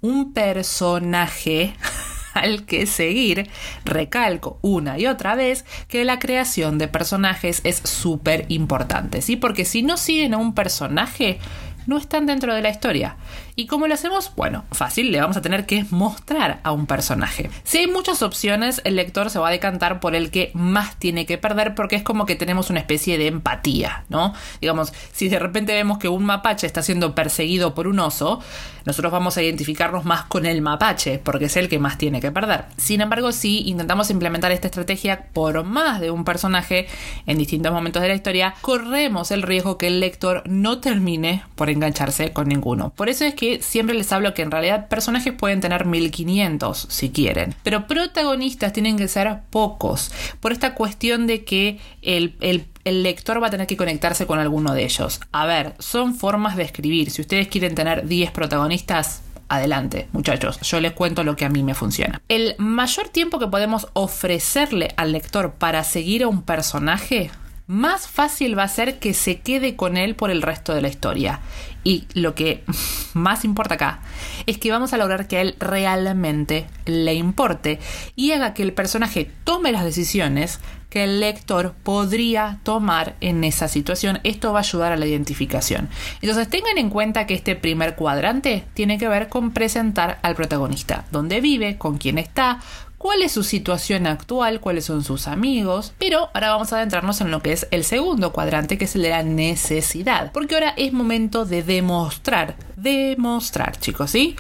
Un 0.01 0.33
personaje 0.33 1.73
al 2.33 2.65
que 2.65 2.85
seguir. 2.85 3.49
Recalco 3.85 4.59
una 4.61 4.99
y 4.99 5.07
otra 5.07 5.35
vez 5.35 5.63
que 5.87 6.03
la 6.03 6.19
creación 6.19 6.77
de 6.77 6.89
personajes 6.89 7.61
es 7.63 7.77
súper 7.77 8.45
importante, 8.49 9.21
¿sí? 9.21 9.37
Porque 9.37 9.63
si 9.63 9.83
no 9.83 9.95
siguen 9.95 10.33
a 10.33 10.37
un 10.37 10.53
personaje, 10.53 11.39
no 11.87 11.97
están 11.97 12.25
dentro 12.25 12.53
de 12.53 12.61
la 12.61 12.71
historia. 12.71 13.15
¿Y 13.55 13.67
cómo 13.67 13.85
lo 13.85 13.93
hacemos? 13.93 14.31
Bueno, 14.35 14.65
fácil, 14.71 15.11
le 15.11 15.21
vamos 15.21 15.37
a 15.37 15.41
tener 15.43 15.67
que 15.67 15.85
mostrar 15.91 16.59
a 16.63 16.71
un 16.71 16.87
personaje. 16.87 17.51
Si 17.63 17.77
hay 17.77 17.87
muchas 17.87 18.23
opciones, 18.23 18.81
el 18.83 18.95
lector 18.95 19.29
se 19.29 19.37
va 19.37 19.49
a 19.49 19.51
decantar 19.51 19.99
por 19.99 20.15
el 20.15 20.31
que 20.31 20.49
más 20.55 20.97
tiene 20.97 21.27
que 21.27 21.37
perder 21.37 21.75
porque 21.75 21.95
es 21.95 22.01
como 22.01 22.25
que 22.25 22.35
tenemos 22.35 22.71
una 22.71 22.79
especie 22.79 23.19
de 23.19 23.27
empatía, 23.27 24.05
¿no? 24.09 24.33
Digamos, 24.59 24.91
si 25.11 25.29
de 25.29 25.37
repente 25.37 25.71
vemos 25.73 25.99
que 25.99 26.07
un 26.07 26.25
mapache 26.25 26.65
está 26.65 26.81
siendo 26.81 27.13
perseguido 27.13 27.75
por 27.75 27.85
un 27.87 27.99
oso, 27.99 28.39
nosotros 28.85 29.11
vamos 29.11 29.37
a 29.37 29.43
identificarnos 29.43 30.03
más 30.03 30.23
con 30.23 30.47
el 30.47 30.63
mapache 30.63 31.19
porque 31.19 31.45
es 31.45 31.55
el 31.55 31.69
que 31.69 31.77
más 31.77 31.99
tiene 31.99 32.21
que 32.21 32.31
perder. 32.31 32.65
Sin 32.77 33.01
embargo, 33.01 33.31
si 33.31 33.69
intentamos 33.69 34.09
implementar 34.09 34.51
esta 34.51 34.67
estrategia 34.67 35.27
por 35.31 35.63
más 35.63 36.01
de 36.01 36.09
un 36.09 36.25
personaje 36.25 36.87
en 37.27 37.37
distintos 37.37 37.71
momentos 37.71 38.01
de 38.01 38.07
la 38.07 38.15
historia, 38.15 38.55
corremos 38.61 39.29
el 39.29 39.43
riesgo 39.43 39.77
que 39.77 39.87
el 39.87 39.99
lector 39.99 40.41
no 40.47 40.79
termine 40.79 41.43
por 41.53 41.69
engancharse 41.69 42.33
con 42.33 42.47
ninguno. 42.47 42.89
Por 42.95 43.09
eso 43.09 43.25
es 43.25 43.35
que 43.35 43.42
siempre 43.61 43.95
les 43.95 44.11
hablo 44.11 44.33
que 44.33 44.41
en 44.41 44.51
realidad 44.51 44.87
personajes 44.87 45.33
pueden 45.33 45.61
tener 45.61 45.85
1500 45.85 46.87
si 46.89 47.09
quieren, 47.09 47.55
pero 47.63 47.87
protagonistas 47.87 48.73
tienen 48.73 48.97
que 48.97 49.07
ser 49.07 49.39
pocos, 49.49 50.11
por 50.39 50.51
esta 50.51 50.75
cuestión 50.75 51.27
de 51.27 51.43
que 51.43 51.79
el, 52.01 52.35
el 52.83 53.03
lector 53.03 53.41
va 53.41 53.47
a 53.47 53.51
tener 53.51 53.67
que 53.67 53.77
conectarse 53.77 54.25
con 54.25 54.39
alguno 54.39 54.73
de 54.73 54.83
ellos. 54.83 55.19
A 55.31 55.45
ver, 55.45 55.75
son 55.79 56.15
formas 56.15 56.55
de 56.55 56.63
escribir. 56.63 57.11
Si 57.11 57.21
ustedes 57.21 57.47
quieren 57.47 57.75
tener 57.75 58.07
10 58.07 58.31
protagonistas, 58.31 59.21
adelante, 59.49 60.07
muchachos, 60.11 60.59
yo 60.61 60.79
les 60.79 60.93
cuento 60.93 61.23
lo 61.23 61.35
que 61.35 61.45
a 61.45 61.49
mí 61.49 61.63
me 61.63 61.75
funciona. 61.75 62.21
El 62.27 62.55
mayor 62.57 63.09
tiempo 63.09 63.39
que 63.39 63.47
podemos 63.47 63.87
ofrecerle 63.93 64.93
al 64.97 65.11
lector 65.11 65.53
para 65.53 65.83
seguir 65.83 66.23
a 66.23 66.27
un 66.27 66.41
personaje 66.41 67.31
más 67.67 68.07
fácil 68.07 68.57
va 68.57 68.63
a 68.63 68.67
ser 68.67 68.99
que 68.99 69.13
se 69.13 69.39
quede 69.39 69.75
con 69.75 69.95
él 69.95 70.15
por 70.15 70.31
el 70.31 70.41
resto 70.41 70.73
de 70.73 70.81
la 70.81 70.89
historia. 70.89 71.39
Y 71.83 72.05
lo 72.13 72.35
que 72.35 72.63
más 73.13 73.45
importa 73.45 73.75
acá 73.75 73.99
es 74.45 74.57
que 74.57 74.71
vamos 74.71 74.93
a 74.93 74.97
lograr 74.97 75.27
que 75.27 75.37
a 75.37 75.41
él 75.41 75.55
realmente 75.59 76.67
le 76.85 77.13
importe 77.13 77.79
y 78.15 78.31
haga 78.31 78.53
que 78.53 78.63
el 78.63 78.73
personaje 78.73 79.29
tome 79.43 79.71
las 79.71 79.83
decisiones 79.83 80.59
que 80.93 81.05
el 81.05 81.19
lector 81.19 81.73
podría 81.81 82.59
tomar 82.61 83.15
en 83.19 83.43
esa 83.43 83.67
situación. 83.67 84.19
Esto 84.23 84.53
va 84.53 84.59
a 84.59 84.61
ayudar 84.61 84.91
a 84.91 84.95
la 84.95 85.07
identificación. 85.07 85.89
Entonces 86.21 86.47
tengan 86.49 86.77
en 86.77 86.91
cuenta 86.91 87.25
que 87.25 87.33
este 87.33 87.55
primer 87.55 87.95
cuadrante 87.95 88.63
tiene 88.75 88.99
que 88.99 89.07
ver 89.07 89.27
con 89.27 89.53
presentar 89.53 90.19
al 90.21 90.35
protagonista, 90.35 91.05
dónde 91.09 91.41
vive, 91.41 91.79
con 91.79 91.97
quién 91.97 92.19
está, 92.19 92.59
cuál 93.03 93.21
es 93.21 93.33
su 93.33 93.43
situación 93.43 94.07
actual, 94.07 94.61
cuáles 94.61 94.85
son 94.85 95.03
sus 95.03 95.27
amigos, 95.27 95.91
pero 95.99 96.29
ahora 96.33 96.51
vamos 96.51 96.71
a 96.71 96.77
adentrarnos 96.77 97.19
en 97.19 97.31
lo 97.31 97.41
que 97.41 97.51
es 97.51 97.67
el 97.71 97.83
segundo 97.83 98.31
cuadrante, 98.31 98.77
que 98.77 98.85
es 98.85 98.95
el 98.95 99.01
de 99.01 99.09
la 99.09 99.23
necesidad, 99.23 100.31
porque 100.31 100.55
ahora 100.55 100.73
es 100.77 100.93
momento 100.93 101.43
de 101.43 101.63
demostrar, 101.63 102.55
demostrar, 102.77 103.77
chicos, 103.77 104.09
¿sí? 104.09 104.37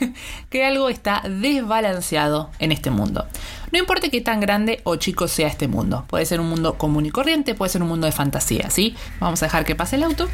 que 0.48 0.64
algo 0.64 0.88
está 0.88 1.22
desbalanceado 1.28 2.48
en 2.60 2.72
este 2.72 2.88
mundo. 2.90 3.26
No 3.72 3.78
importa 3.78 4.08
qué 4.08 4.22
tan 4.22 4.40
grande 4.40 4.80
o 4.84 4.96
chico 4.96 5.28
sea 5.28 5.48
este 5.48 5.68
mundo, 5.68 6.06
puede 6.08 6.24
ser 6.24 6.40
un 6.40 6.48
mundo 6.48 6.78
común 6.78 7.04
y 7.04 7.10
corriente, 7.10 7.54
puede 7.54 7.68
ser 7.68 7.82
un 7.82 7.88
mundo 7.88 8.06
de 8.06 8.12
fantasía, 8.12 8.70
¿sí? 8.70 8.96
Vamos 9.20 9.42
a 9.42 9.46
dejar 9.46 9.66
que 9.66 9.76
pase 9.76 9.96
el 9.96 10.04
auto. 10.04 10.30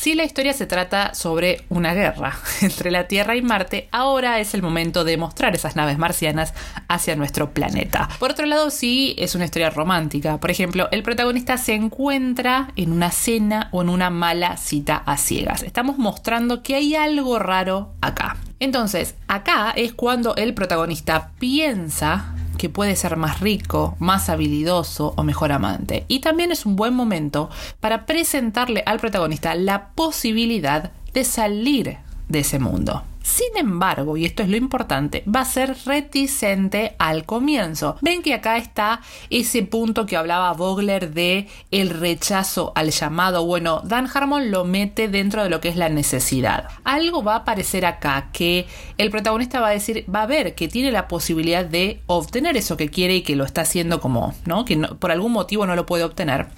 Si 0.00 0.14
la 0.14 0.24
historia 0.24 0.54
se 0.54 0.64
trata 0.64 1.12
sobre 1.12 1.66
una 1.68 1.92
guerra 1.92 2.38
entre 2.62 2.90
la 2.90 3.06
Tierra 3.06 3.36
y 3.36 3.42
Marte, 3.42 3.86
ahora 3.92 4.40
es 4.40 4.54
el 4.54 4.62
momento 4.62 5.04
de 5.04 5.18
mostrar 5.18 5.54
esas 5.54 5.76
naves 5.76 5.98
marcianas 5.98 6.54
hacia 6.88 7.16
nuestro 7.16 7.52
planeta. 7.52 8.08
Por 8.18 8.30
otro 8.30 8.46
lado, 8.46 8.70
sí 8.70 9.14
es 9.18 9.34
una 9.34 9.44
historia 9.44 9.68
romántica. 9.68 10.38
Por 10.40 10.50
ejemplo, 10.50 10.88
el 10.90 11.02
protagonista 11.02 11.58
se 11.58 11.74
encuentra 11.74 12.72
en 12.76 12.92
una 12.92 13.10
cena 13.10 13.68
o 13.72 13.82
en 13.82 13.90
una 13.90 14.08
mala 14.08 14.56
cita 14.56 14.96
a 15.04 15.18
ciegas. 15.18 15.62
Estamos 15.62 15.98
mostrando 15.98 16.62
que 16.62 16.76
hay 16.76 16.94
algo 16.94 17.38
raro 17.38 17.92
acá. 18.00 18.38
Entonces, 18.58 19.16
acá 19.28 19.70
es 19.76 19.92
cuando 19.92 20.34
el 20.36 20.54
protagonista 20.54 21.32
piensa 21.38 22.34
que 22.60 22.68
puede 22.68 22.94
ser 22.94 23.16
más 23.16 23.40
rico, 23.40 23.96
más 24.00 24.28
habilidoso 24.28 25.14
o 25.16 25.22
mejor 25.22 25.50
amante. 25.50 26.04
Y 26.08 26.20
también 26.20 26.52
es 26.52 26.66
un 26.66 26.76
buen 26.76 26.92
momento 26.92 27.48
para 27.80 28.04
presentarle 28.04 28.82
al 28.84 29.00
protagonista 29.00 29.54
la 29.54 29.92
posibilidad 29.94 30.92
de 31.14 31.24
salir 31.24 31.96
de 32.28 32.40
ese 32.40 32.58
mundo. 32.58 33.02
Sin 33.22 33.56
embargo, 33.56 34.16
y 34.16 34.24
esto 34.24 34.42
es 34.42 34.48
lo 34.48 34.56
importante, 34.56 35.22
va 35.24 35.40
a 35.40 35.44
ser 35.44 35.76
reticente 35.84 36.94
al 36.98 37.24
comienzo. 37.24 37.96
Ven 38.00 38.22
que 38.22 38.34
acá 38.34 38.56
está 38.56 39.00
ese 39.28 39.62
punto 39.62 40.06
que 40.06 40.16
hablaba 40.16 40.52
Vogler 40.52 41.12
de 41.12 41.48
el 41.70 41.90
rechazo 41.90 42.72
al 42.74 42.90
llamado. 42.90 43.44
Bueno, 43.44 43.82
Dan 43.84 44.08
Harmon 44.12 44.50
lo 44.50 44.64
mete 44.64 45.08
dentro 45.08 45.42
de 45.42 45.50
lo 45.50 45.60
que 45.60 45.68
es 45.68 45.76
la 45.76 45.88
necesidad. 45.88 46.68
Algo 46.84 47.22
va 47.22 47.34
a 47.34 47.38
aparecer 47.38 47.84
acá 47.84 48.30
que 48.32 48.66
el 48.96 49.10
protagonista 49.10 49.60
va 49.60 49.68
a 49.68 49.72
decir, 49.72 50.04
va 50.12 50.22
a 50.22 50.26
ver 50.26 50.54
que 50.54 50.68
tiene 50.68 50.90
la 50.90 51.08
posibilidad 51.08 51.64
de 51.64 52.00
obtener 52.06 52.56
eso 52.56 52.76
que 52.76 52.88
quiere 52.88 53.16
y 53.16 53.22
que 53.22 53.36
lo 53.36 53.44
está 53.44 53.62
haciendo 53.62 54.00
como, 54.00 54.34
¿no? 54.46 54.64
Que 54.64 54.76
por 54.76 55.10
algún 55.10 55.32
motivo 55.32 55.66
no 55.66 55.76
lo 55.76 55.86
puede 55.86 56.04
obtener 56.04 56.48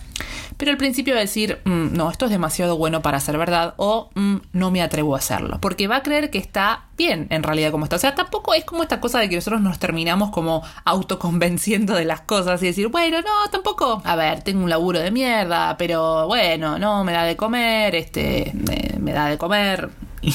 pero 0.56 0.70
al 0.70 0.76
principio 0.76 1.14
va 1.14 1.18
a 1.18 1.22
decir, 1.22 1.58
mm, 1.64 1.94
no, 1.96 2.10
esto 2.10 2.26
es 2.26 2.30
demasiado 2.30 2.76
bueno 2.76 3.02
para 3.02 3.20
ser 3.20 3.38
verdad 3.38 3.74
o 3.76 4.10
mm, 4.14 4.36
no 4.52 4.70
me 4.70 4.82
atrevo 4.82 5.14
a 5.14 5.18
hacerlo, 5.18 5.58
porque 5.60 5.88
va 5.88 5.96
a 5.96 6.02
creer 6.02 6.30
que 6.30 6.38
está 6.38 6.84
bien 6.96 7.26
en 7.30 7.42
realidad 7.42 7.70
como 7.70 7.84
está. 7.84 7.96
O 7.96 7.98
sea, 7.98 8.14
tampoco 8.14 8.54
es 8.54 8.64
como 8.64 8.82
esta 8.82 9.00
cosa 9.00 9.18
de 9.18 9.28
que 9.28 9.36
nosotros 9.36 9.60
nos 9.60 9.78
terminamos 9.78 10.30
como 10.30 10.62
autoconvenciendo 10.84 11.94
de 11.94 12.04
las 12.04 12.20
cosas 12.20 12.62
y 12.62 12.66
decir, 12.66 12.88
bueno, 12.88 13.20
no, 13.20 13.50
tampoco, 13.50 14.02
a 14.04 14.16
ver, 14.16 14.42
tengo 14.42 14.62
un 14.62 14.70
laburo 14.70 15.00
de 15.00 15.10
mierda, 15.10 15.76
pero 15.76 16.26
bueno, 16.26 16.78
no, 16.78 17.04
me 17.04 17.12
da 17.12 17.24
de 17.24 17.36
comer, 17.36 17.94
este, 17.94 18.52
me, 19.00 19.12
da 19.12 19.26
de 19.26 19.38
comer. 19.38 19.90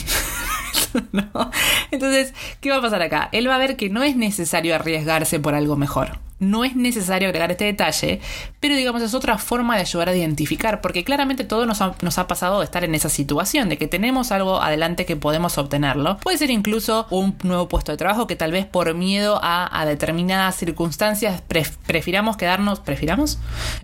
Entonces, 1.92 2.34
¿qué 2.60 2.70
va 2.70 2.78
a 2.78 2.82
pasar 2.82 3.02
acá? 3.02 3.30
Él 3.32 3.50
va 3.50 3.56
a 3.56 3.60
ver 3.60 3.78
que 3.78 3.90
no 3.90 4.04
es 4.04 4.16
necesario 4.16 4.76
arriesgarse 4.76 5.40
por 5.40 5.56
algo 5.56 5.76
mejor 5.76 6.20
no 6.40 6.64
es 6.64 6.76
necesario 6.76 7.28
agregar 7.28 7.52
este 7.52 7.66
detalle, 7.66 8.22
pero 8.60 8.76
digamos 8.76 9.02
es 9.02 9.14
otra 9.14 9.38
forma 9.38 9.76
de 9.76 9.82
ayudar 9.82 10.10
a 10.10 10.16
identificar, 10.16 10.82
porque 10.82 11.04
claramente 11.04 11.44
todo 11.44 11.66
nos 11.66 11.82
ha, 11.82 12.28
pasado 12.28 12.60
de 12.60 12.66
estar 12.66 12.84
en 12.84 12.96
esa 12.96 13.10
situación, 13.10 13.70
de 13.70 13.78
que 13.78 13.88
tenemos 13.88 14.32
algo 14.32 14.62
adelante 14.62 15.06
que 15.06 15.16
podemos 15.16 15.58
obtenerlo. 15.58 16.18
Puede 16.18 16.38
ser 16.38 16.50
incluso 16.50 17.08
un 17.10 17.36
nuevo 17.44 17.68
puesto 17.68 17.92
de 17.92 17.98
trabajo 17.98 18.28
que 18.28 18.36
tal 18.36 18.52
vez 18.52 18.66
por 18.66 18.94
miedo 18.94 19.40
a, 19.42 19.86
determinadas 19.88 20.56
circunstancias 20.56 21.42
prefiramos 21.86 22.36
quedarnos, 22.36 22.80
prefiramos, 22.82 23.40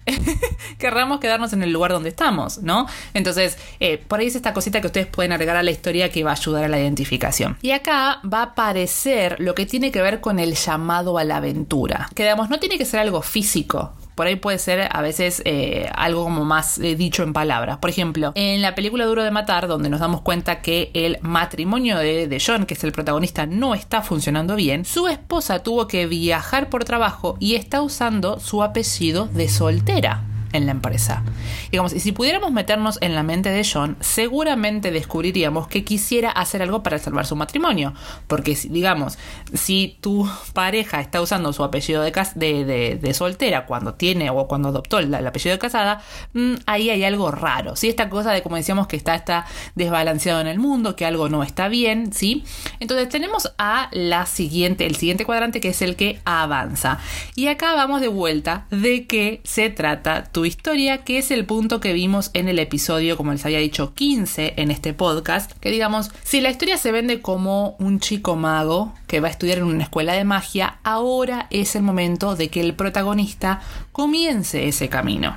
querramos 0.78 1.20
quedarnos 1.20 1.54
en 1.54 1.64
el 1.64 1.72
lugar 1.72 1.92
donde 1.92 2.10
estamos, 2.10 2.58
¿no? 2.60 2.88
Entonces, 3.14 3.58
eh, 3.80 3.98
por 3.98 4.20
ahí 4.20 4.28
es 4.28 4.36
esta 4.36 4.54
cosita 4.54 4.82
que 4.82 4.88
ustedes 4.88 5.08
pueden 5.08 5.32
agregar 5.32 5.56
a 5.56 5.64
la 5.64 5.72
historia 5.72 6.10
que 6.10 6.24
va 6.24 6.32
a 6.32 6.34
ayudar 6.34 6.66
a 6.66 6.68
la 6.68 6.80
identificación. 6.80 7.58
Y 7.62 7.72
acá 7.72 8.20
va 8.22 8.40
a 8.40 8.44
aparecer 8.44 9.40
lo 9.40 9.56
que 9.56 9.66
tiene 9.66 9.92
que 9.92 10.02
ver 10.02 10.20
con 10.20 10.40
el 10.40 10.56
llamado 10.56 11.18
a 11.18 11.24
la 11.24 11.38
aventura, 11.38 12.10
que 12.16 12.24
no 12.50 12.60
tiene 12.60 12.78
que 12.78 12.86
ser 12.86 13.00
algo 13.00 13.22
físico, 13.22 13.94
por 14.16 14.28
ahí 14.28 14.36
puede 14.36 14.60
ser 14.60 14.90
a 14.92 15.02
veces 15.02 15.42
eh, 15.46 15.90
algo 15.96 16.24
como 16.24 16.46
más 16.46 16.78
eh, 16.78 16.96
dicho 16.96 17.24
en 17.24 17.34
palabras. 17.34 17.78
Por 17.78 17.90
ejemplo, 17.90 18.32
en 18.36 18.62
la 18.62 18.76
película 18.76 19.06
Duro 19.06 19.24
de 19.24 19.32
Matar, 19.32 19.68
donde 19.68 19.90
nos 19.90 20.00
damos 20.00 20.22
cuenta 20.22 20.62
que 20.62 20.92
el 20.94 21.18
matrimonio 21.22 21.98
de, 21.98 22.28
de 22.28 22.44
John, 22.46 22.66
que 22.66 22.76
es 22.76 22.84
el 22.84 22.92
protagonista, 22.92 23.46
no 23.46 23.74
está 23.74 24.02
funcionando 24.02 24.56
bien, 24.56 24.86
su 24.86 25.08
esposa 25.08 25.64
tuvo 25.64 25.88
que 25.88 26.06
viajar 26.06 26.70
por 26.70 26.84
trabajo 26.84 27.38
y 27.40 27.56
está 27.56 27.82
usando 27.82 28.40
su 28.40 28.62
apellido 28.64 29.28
de 29.28 29.50
soltera 29.50 30.24
en 30.54 30.66
la 30.66 30.72
empresa. 30.72 31.24
Digamos, 31.72 31.94
y 31.94 32.00
si 32.00 32.12
pudiéramos 32.12 32.52
meternos 32.52 32.98
en 33.02 33.16
la 33.16 33.24
mente 33.24 33.50
de 33.50 33.68
John, 33.70 33.98
seguramente 34.00 34.92
descubriríamos 34.92 35.68
que 35.68 35.84
quisiera 35.84 36.30
hacer 36.30 36.62
algo 36.62 36.84
para 36.84 37.00
salvar 37.00 37.26
su 37.26 37.36
matrimonio. 37.36 37.94
Porque, 38.28 38.58
digamos, 38.70 39.18
si 39.54 39.98
tu 40.00 40.30
pareja 40.54 41.02
está 41.02 41.22
usando 41.22 41.52
su 41.54 41.64
apellido 41.64 42.04
de, 42.04 42.12
de, 42.36 43.00
de, 43.02 43.14
soltera 43.14 43.66
cuando 43.66 43.96
tiene 43.96 44.30
o 44.30 44.48
cuando 44.48 44.70
adoptó 44.70 45.00
el, 45.00 45.14
apellido 45.14 45.56
de 45.56 45.60
casada, 45.60 46.02
mm, 46.34 46.54
ahí 46.66 46.90
hay 46.90 47.04
algo 47.04 47.32
raro. 47.32 47.76
Si 47.76 47.90
esta 47.90 48.10
cosa 48.10 48.32
de, 48.32 48.42
como 48.42 48.56
decíamos, 48.56 48.88
que 48.88 48.96
está, 48.96 49.16
está 49.16 49.46
desbalanceado 49.76 50.42
en 50.42 50.48
el 50.48 50.60
mundo, 50.60 50.96
que 50.96 51.06
algo 51.06 51.30
no 51.30 51.44
está 51.44 51.68
bien, 51.68 52.14
¿sí? 52.14 52.44
Entonces 52.80 53.10
tenemos 53.10 53.54
a 53.58 53.90
la 53.92 54.26
siguiente, 54.26 54.86
el 54.86 54.96
siguiente 54.96 55.26
cuadrante 55.26 55.60
que 55.60 55.70
es 55.70 55.82
el 55.82 55.96
que 55.96 56.22
avanza. 56.26 57.00
Y 57.36 57.48
acá 57.48 57.74
vamos 57.74 58.02
de 58.02 58.08
vuelta 58.08 58.68
de 58.70 59.08
qué 59.08 59.42
se 59.44 59.70
trata 59.70 60.26
tu 60.26 60.43
historia, 60.46 61.04
que 61.04 61.18
es 61.18 61.32
el 61.32 61.46
punto 61.46 61.80
que 61.80 61.94
vimos 61.94 62.32
en 62.34 62.48
el 62.48 62.60
episodio, 62.60 63.18
como 63.18 63.32
les 63.32 63.46
había 63.46 63.60
dicho, 63.60 63.94
15 63.94 64.54
en 64.58 64.72
este 64.72 64.94
podcast, 64.94 65.52
que 65.60 65.72
digamos, 65.72 66.12
si 66.24 66.42
la 66.42 66.50
historia 66.50 66.78
se 66.78 66.92
vende 66.92 67.22
como 67.22 67.76
un 67.80 68.00
chico 68.00 68.36
mago 68.36 68.94
que 69.08 69.20
va 69.20 69.28
a 69.28 69.32
estudiar 69.32 69.60
en 69.60 69.66
una 69.66 69.84
escuela 69.84 70.14
de 70.14 70.24
magia, 70.24 70.80
ahora 70.84 71.48
es 71.50 71.76
el 71.76 71.84
momento 71.84 72.36
de 72.36 72.50
que 72.50 72.62
el 72.62 72.74
protagonista 72.74 73.62
comience 73.92 74.68
ese 74.68 74.90
camino. 74.90 75.36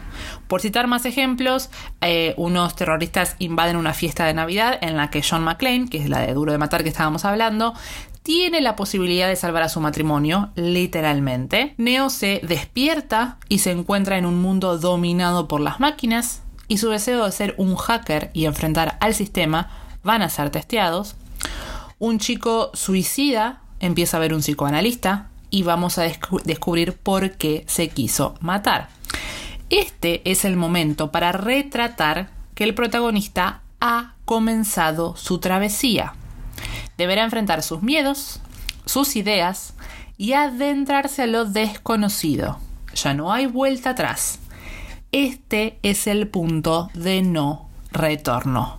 Por 0.49 0.61
citar 0.61 0.87
más 0.87 1.05
ejemplos, 1.05 1.71
eh, 2.01 2.35
unos 2.37 2.75
terroristas 2.77 3.37
invaden 3.39 3.77
una 3.77 3.93
fiesta 3.93 4.25
de 4.25 4.35
Navidad 4.35 4.79
en 4.81 4.97
la 4.97 5.11
que 5.11 5.23
John 5.23 5.43
McClane, 5.43 5.89
que 5.89 5.99
es 5.99 6.09
la 6.09 6.21
de 6.21 6.33
Duro 6.33 6.53
de 6.53 6.59
Matar 6.59 6.83
que 6.83 6.89
estábamos 6.89 7.25
hablando, 7.25 7.75
tiene 8.27 8.61
la 8.61 8.75
posibilidad 8.75 9.29
de 9.29 9.37
salvar 9.37 9.63
a 9.63 9.69
su 9.69 9.81
matrimonio, 9.81 10.51
literalmente. 10.57 11.75
Neo 11.77 12.11
se 12.11 12.41
despierta 12.43 13.39
y 13.49 13.59
se 13.59 13.71
encuentra 13.71 14.19
en 14.19 14.27
un 14.27 14.43
mundo 14.43 14.79
dominado 14.79 15.47
por 15.47 15.61
las 15.61 15.79
máquinas 15.79 16.43
y 16.67 16.79
su 16.79 16.89
deseo 16.89 17.25
de 17.25 17.31
ser 17.31 17.55
un 17.57 17.77
hacker 17.77 18.33
y 18.33 18.47
enfrentar 18.47 18.99
al 19.01 19.15
sistema 19.15 19.71
van 20.03 20.23
a 20.23 20.29
ser 20.29 20.51
testeados. 20.51 21.15
Un 22.01 22.19
chico 22.19 22.73
suicida 22.75 23.61
empieza 23.79 24.17
a 24.17 24.21
ver 24.21 24.35
un 24.35 24.41
psicoanalista 24.41 25.29
y 25.51 25.63
vamos 25.63 25.97
a 25.99 26.03
descubrir 26.03 26.95
por 26.95 27.31
qué 27.37 27.63
se 27.69 27.91
quiso 27.91 28.35
matar. 28.41 28.89
Este 29.71 30.29
es 30.29 30.45
el 30.45 30.57
momento 30.57 31.13
para 31.13 31.31
retratar 31.31 32.31
que 32.57 32.65
el 32.65 32.75
protagonista 32.75 33.61
ha 33.81 34.15
comenzado 34.25 35.15
su 35.15 35.39
travesía. 35.39 36.15
Deberá 36.97 37.25
enfrentar 37.25 37.63
sus 37.63 37.83
miedos, 37.83 38.41
sus 38.85 39.17
ideas 39.17 39.75
y 40.17 40.33
adentrarse 40.33 41.23
a 41.23 41.27
lo 41.27 41.45
desconocido. 41.45 42.59
Ya 42.95 43.15
no 43.15 43.33
hay 43.33 43.47
vuelta 43.47 43.91
atrás. 43.91 44.39
Este 45.13 45.79
es 45.83 46.07
el 46.07 46.29
punto 46.29 46.91
de 46.95 47.23
no 47.23 47.69
retorno. 47.93 48.79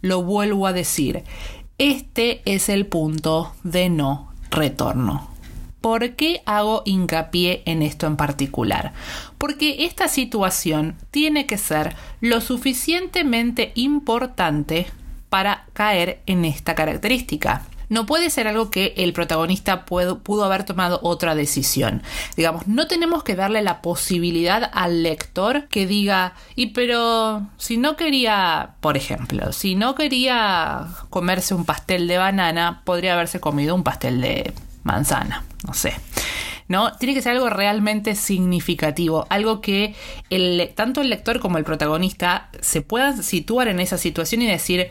Lo 0.00 0.22
vuelvo 0.22 0.66
a 0.66 0.72
decir. 0.72 1.24
Este 1.78 2.42
es 2.44 2.68
el 2.68 2.86
punto 2.86 3.52
de 3.62 3.88
no 3.88 4.32
retorno. 4.50 5.30
¿Por 5.80 6.14
qué 6.14 6.42
hago 6.44 6.82
hincapié 6.84 7.62
en 7.64 7.80
esto 7.80 8.06
en 8.06 8.16
particular? 8.16 8.92
Porque 9.38 9.86
esta 9.86 10.08
situación 10.08 10.96
tiene 11.10 11.46
que 11.46 11.56
ser 11.56 11.96
lo 12.20 12.42
suficientemente 12.42 13.72
importante 13.74 14.86
para 15.30 15.64
caer 15.72 16.20
en 16.26 16.44
esta 16.44 16.74
característica. 16.74 17.62
No 17.88 18.06
puede 18.06 18.30
ser 18.30 18.46
algo 18.46 18.70
que 18.70 18.94
el 18.96 19.12
protagonista 19.12 19.84
pudo, 19.84 20.44
haber 20.44 20.62
tomado 20.62 21.00
otra 21.02 21.34
decisión. 21.34 22.02
Digamos, 22.36 22.68
no 22.68 22.86
tenemos 22.86 23.24
que 23.24 23.34
darle 23.34 23.62
la 23.62 23.82
posibilidad 23.82 24.70
al 24.72 25.02
lector 25.02 25.66
que 25.66 25.88
diga, 25.88 26.34
y 26.54 26.66
pero 26.66 27.48
si 27.56 27.78
no 27.78 27.96
quería, 27.96 28.76
por 28.80 28.96
ejemplo, 28.96 29.52
si 29.52 29.74
no 29.74 29.96
quería 29.96 30.86
comerse 31.10 31.52
un 31.52 31.64
pastel 31.64 32.06
de 32.06 32.18
banana, 32.18 32.82
podría 32.84 33.14
haberse 33.14 33.40
comido 33.40 33.74
un 33.74 33.82
pastel 33.82 34.20
de 34.20 34.52
manzana, 34.84 35.42
no 35.66 35.74
sé. 35.74 35.94
¿no? 36.70 36.92
Tiene 36.92 37.14
que 37.14 37.22
ser 37.22 37.32
algo 37.32 37.50
realmente 37.50 38.14
significativo, 38.14 39.26
algo 39.28 39.60
que 39.60 39.96
tanto 40.76 41.00
el 41.00 41.10
lector 41.10 41.40
como 41.40 41.58
el 41.58 41.64
protagonista 41.64 42.48
se 42.60 42.80
puedan 42.80 43.24
situar 43.24 43.66
en 43.66 43.80
esa 43.80 43.98
situación 43.98 44.42
y 44.42 44.46
decir, 44.46 44.86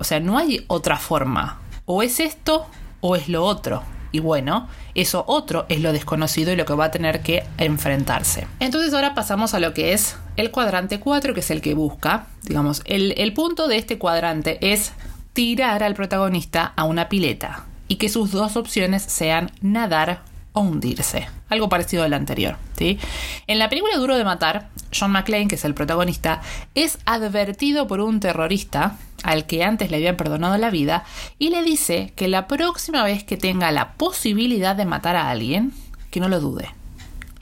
o 0.00 0.04
sea, 0.04 0.20
no 0.20 0.38
hay 0.38 0.64
otra 0.68 0.96
forma. 0.96 1.60
O 1.84 2.02
es 2.02 2.20
esto 2.20 2.66
o 3.00 3.16
es 3.16 3.28
lo 3.28 3.44
otro. 3.44 3.82
Y 4.10 4.20
bueno, 4.20 4.68
eso 4.94 5.24
otro 5.26 5.66
es 5.68 5.80
lo 5.80 5.92
desconocido 5.92 6.52
y 6.52 6.56
lo 6.56 6.64
que 6.64 6.74
va 6.74 6.86
a 6.86 6.90
tener 6.90 7.20
que 7.20 7.44
enfrentarse. 7.58 8.46
Entonces 8.58 8.94
ahora 8.94 9.14
pasamos 9.14 9.54
a 9.54 9.60
lo 9.60 9.74
que 9.74 9.92
es 9.92 10.16
el 10.36 10.50
cuadrante 10.50 10.98
4, 10.98 11.34
que 11.34 11.40
es 11.40 11.50
el 11.50 11.60
que 11.60 11.74
busca. 11.74 12.26
Digamos, 12.42 12.82
el, 12.86 13.14
el 13.18 13.34
punto 13.34 13.68
de 13.68 13.76
este 13.76 13.98
cuadrante 13.98 14.58
es 14.72 14.92
tirar 15.34 15.82
al 15.82 15.94
protagonista 15.94 16.72
a 16.74 16.84
una 16.84 17.08
pileta 17.08 17.66
y 17.86 17.96
que 17.96 18.08
sus 18.08 18.30
dos 18.30 18.56
opciones 18.56 19.02
sean 19.02 19.50
nadar 19.60 20.22
o 20.52 20.60
hundirse. 20.60 21.28
Algo 21.48 21.68
parecido 21.68 22.04
al 22.04 22.12
anterior. 22.12 22.56
¿sí? 22.76 22.98
En 23.46 23.58
la 23.58 23.68
película 23.68 23.96
Duro 23.96 24.16
de 24.16 24.24
Matar, 24.24 24.68
John 24.98 25.12
McClane, 25.12 25.48
que 25.48 25.54
es 25.54 25.64
el 25.64 25.74
protagonista, 25.74 26.42
es 26.74 26.98
advertido 27.04 27.86
por 27.86 28.00
un 28.00 28.20
terrorista 28.20 28.96
al 29.22 29.46
que 29.46 29.64
antes 29.64 29.90
le 29.90 29.96
habían 29.96 30.16
perdonado 30.16 30.56
la 30.58 30.70
vida 30.70 31.04
y 31.38 31.50
le 31.50 31.62
dice 31.62 32.12
que 32.16 32.28
la 32.28 32.46
próxima 32.46 33.04
vez 33.04 33.24
que 33.24 33.36
tenga 33.36 33.72
la 33.72 33.94
posibilidad 33.94 34.76
de 34.76 34.84
matar 34.84 35.16
a 35.16 35.30
alguien, 35.30 35.72
que 36.10 36.20
no 36.20 36.28
lo 36.28 36.40
dude. 36.40 36.70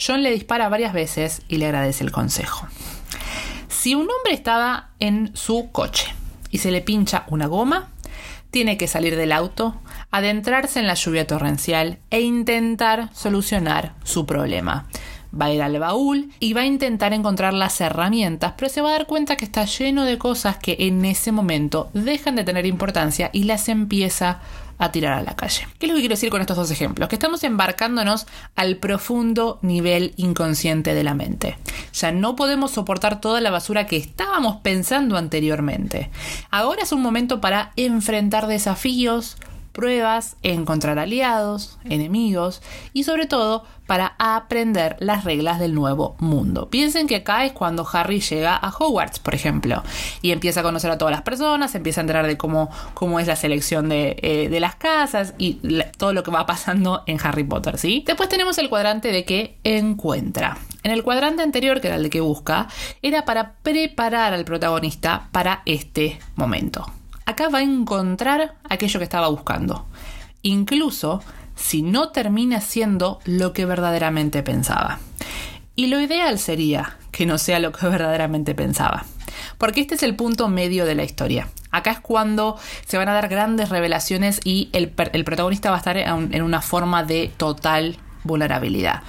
John 0.05 0.23
le 0.23 0.31
dispara 0.31 0.69
varias 0.69 0.93
veces 0.93 1.43
y 1.49 1.57
le 1.57 1.67
agradece 1.67 2.05
el 2.05 2.13
consejo. 2.13 2.67
Si 3.69 3.95
un 3.95 4.03
hombre 4.03 4.33
estaba 4.33 4.91
en 5.01 5.35
su 5.37 5.71
coche 5.73 6.13
y 6.51 6.59
se 6.59 6.71
le 6.71 6.83
pincha 6.83 7.25
una 7.29 7.47
goma, 7.47 7.89
tiene 8.51 8.77
que 8.77 8.89
salir 8.89 9.17
del 9.17 9.33
auto, 9.33 9.77
adentrarse 10.11 10.81
en 10.81 10.87
la 10.87 10.95
lluvia 10.95 11.27
torrencial 11.27 11.99
e 12.11 12.21
intentar 12.21 13.11
solucionar 13.15 13.95
su 14.05 14.27
problema 14.27 14.87
va 15.39 15.47
a 15.47 15.53
ir 15.53 15.63
al 15.63 15.79
baúl 15.79 16.31
y 16.41 16.53
va 16.53 16.63
a 16.63 16.67
intentar 16.67 17.13
encontrar 17.13 17.53
las 17.53 17.81
herramientas, 17.81 18.55
pero 18.57 18.69
se 18.69 18.81
va 18.81 18.91
a 18.91 18.93
dar 18.93 19.07
cuenta 19.07 19.37
que 19.37 19.45
está 19.45 19.65
lleno 19.65 20.05
de 20.05 20.19
cosas 20.19 20.57
que 20.57 20.77
en 20.81 21.05
ese 21.05 21.33
momento 21.33 21.91
dejan 21.93 22.37
de 22.37 22.45
tener 22.45 22.67
importancia 22.67 23.31
y 23.33 23.45
las 23.45 23.69
empieza 23.69 24.41
a 24.79 24.93
tirar 24.93 25.15
a 25.15 25.23
la 25.23 25.35
calle. 25.35 25.67
¿Qué 25.79 25.87
es 25.87 25.91
lo 25.91 25.97
que 25.97 26.03
quiero 26.03 26.15
decir 26.15 26.29
con 26.29 26.43
estos 26.43 26.57
dos 26.57 26.71
ejemplos? 26.71 27.09
Que 27.09 27.17
estamos 27.17 27.43
embarcándonos 27.45 28.27
al 28.57 28.77
profundo 28.77 29.59
nivel 29.63 30.13
inconsciente 30.17 30.95
de 30.95 31.03
la 31.03 31.15
mente. 31.15 31.57
Ya 31.95 32.13
no 32.13 32.37
podemos 32.37 32.73
soportar 32.73 33.21
toda 33.21 33.41
la 33.41 33.51
basura 33.51 33.87
que 33.87 33.97
estábamos 33.97 34.57
pensando 34.57 35.17
anteriormente. 35.17 36.11
Ahora 36.51 36.83
es 36.83 36.93
un 36.93 37.01
momento 37.01 37.41
para 37.41 37.73
enfrentar 37.77 38.47
desafíos, 38.49 39.39
pruebas, 39.77 40.37
encontrar 40.43 40.99
aliados, 40.99 41.79
enemigos 41.85 42.63
y 42.95 43.05
sobre 43.05 43.27
todo 43.27 43.63
para 43.87 44.17
aprender 44.19 44.97
las 45.01 45.25
reglas 45.25 45.61
del 45.61 45.75
nuevo 45.75 46.17
mundo. 46.19 46.71
Piensen 46.71 47.07
que 47.07 47.17
acá 47.17 47.45
es 47.45 47.53
cuando 47.53 47.87
Harry 47.93 48.21
llega 48.21 48.57
a 48.57 48.71
Hogwarts, 48.71 49.19
por 49.19 49.35
ejemplo, 49.35 49.85
y 50.23 50.31
empieza 50.33 50.61
a 50.61 50.63
conocer 50.63 50.91
a 50.91 50.97
todas 50.97 51.13
las 51.13 51.21
personas, 51.21 51.75
empieza 51.75 52.01
a 52.01 52.03
enterar 52.03 52.27
de 52.27 52.39
cómo, 52.39 52.71
cómo 52.95 53.21
es 53.21 53.27
la 53.27 53.37
selección 53.37 53.91
de, 53.91 54.17
eh, 54.23 54.61
las 54.61 54.77
casas 54.77 55.35
y 55.37 55.61
todo 55.99 56.15
lo 56.15 56.23
que 56.23 56.31
va 56.31 56.47
pasando 56.47 57.03
en 57.07 57.19
Harry 57.23 57.45
Potter, 57.45 57.77
¿sí? 57.77 58.03
Después 58.07 58.31
tenemos 58.31 58.57
el 58.57 58.71
cuadrante 58.71 59.13
de 59.13 59.27
que 59.27 59.59
encuentra. 59.63 60.57
En 60.85 60.91
el 60.91 61.03
cuadrante 61.03 61.43
anterior, 61.43 61.83
que 61.83 61.89
era 61.89 61.97
el 61.97 62.03
de 62.05 62.11
que 62.11 62.23
busca, 62.23 62.69
era 63.03 63.27
para 63.27 63.57
preparar 63.63 64.33
al 64.33 64.47
protagonista 64.47 65.29
para 65.33 65.61
este 65.67 66.19
momento 66.35 66.87
acá 67.27 67.49
va 67.49 67.59
a 67.59 67.63
encontrar 67.63 68.55
aquello 68.69 68.99
que 68.99 69.05
estaba 69.05 69.29
buscando. 69.29 69.87
Incluso 70.43 71.23
si 71.57 71.83
no 71.83 72.11
termina 72.11 72.61
siendo 72.61 73.19
lo 73.25 73.53
que 73.53 73.67
verdaderamente 73.67 74.43
pensaba. 74.43 75.01
Y 75.75 75.89
lo 75.89 76.01
ideal 76.01 76.39
sería 76.39 76.97
que 77.11 77.27
no 77.27 77.39
sea 77.39 77.59
lo 77.59 77.73
que 77.73 77.87
verdaderamente 77.89 78.55
pensaba. 78.55 79.05
Porque 79.59 79.81
este 79.81 79.97
es 79.97 80.03
el 80.03 80.17
punto 80.17 80.49
medio 80.49 80.87
de 80.87 80.95
la 80.95 81.05
historia. 81.05 81.49
Acá 81.71 81.91
es 81.91 82.01
cuando 82.01 82.59
se 82.87 82.97
van 82.97 83.09
a 83.09 83.15
dar 83.15 83.29
grandes 83.29 83.69
revelaciones 83.69 84.41
y 84.45 84.71
el, 84.73 84.89
protagonista 84.89 85.71
va 85.71 85.77
a 85.77 85.79
estar 85.79 85.99
en 85.99 86.43
una 86.43 86.63
forma 86.63 87.05
de 87.05 87.31
total 87.37 87.99
vulnerabilidad. 88.27 89.03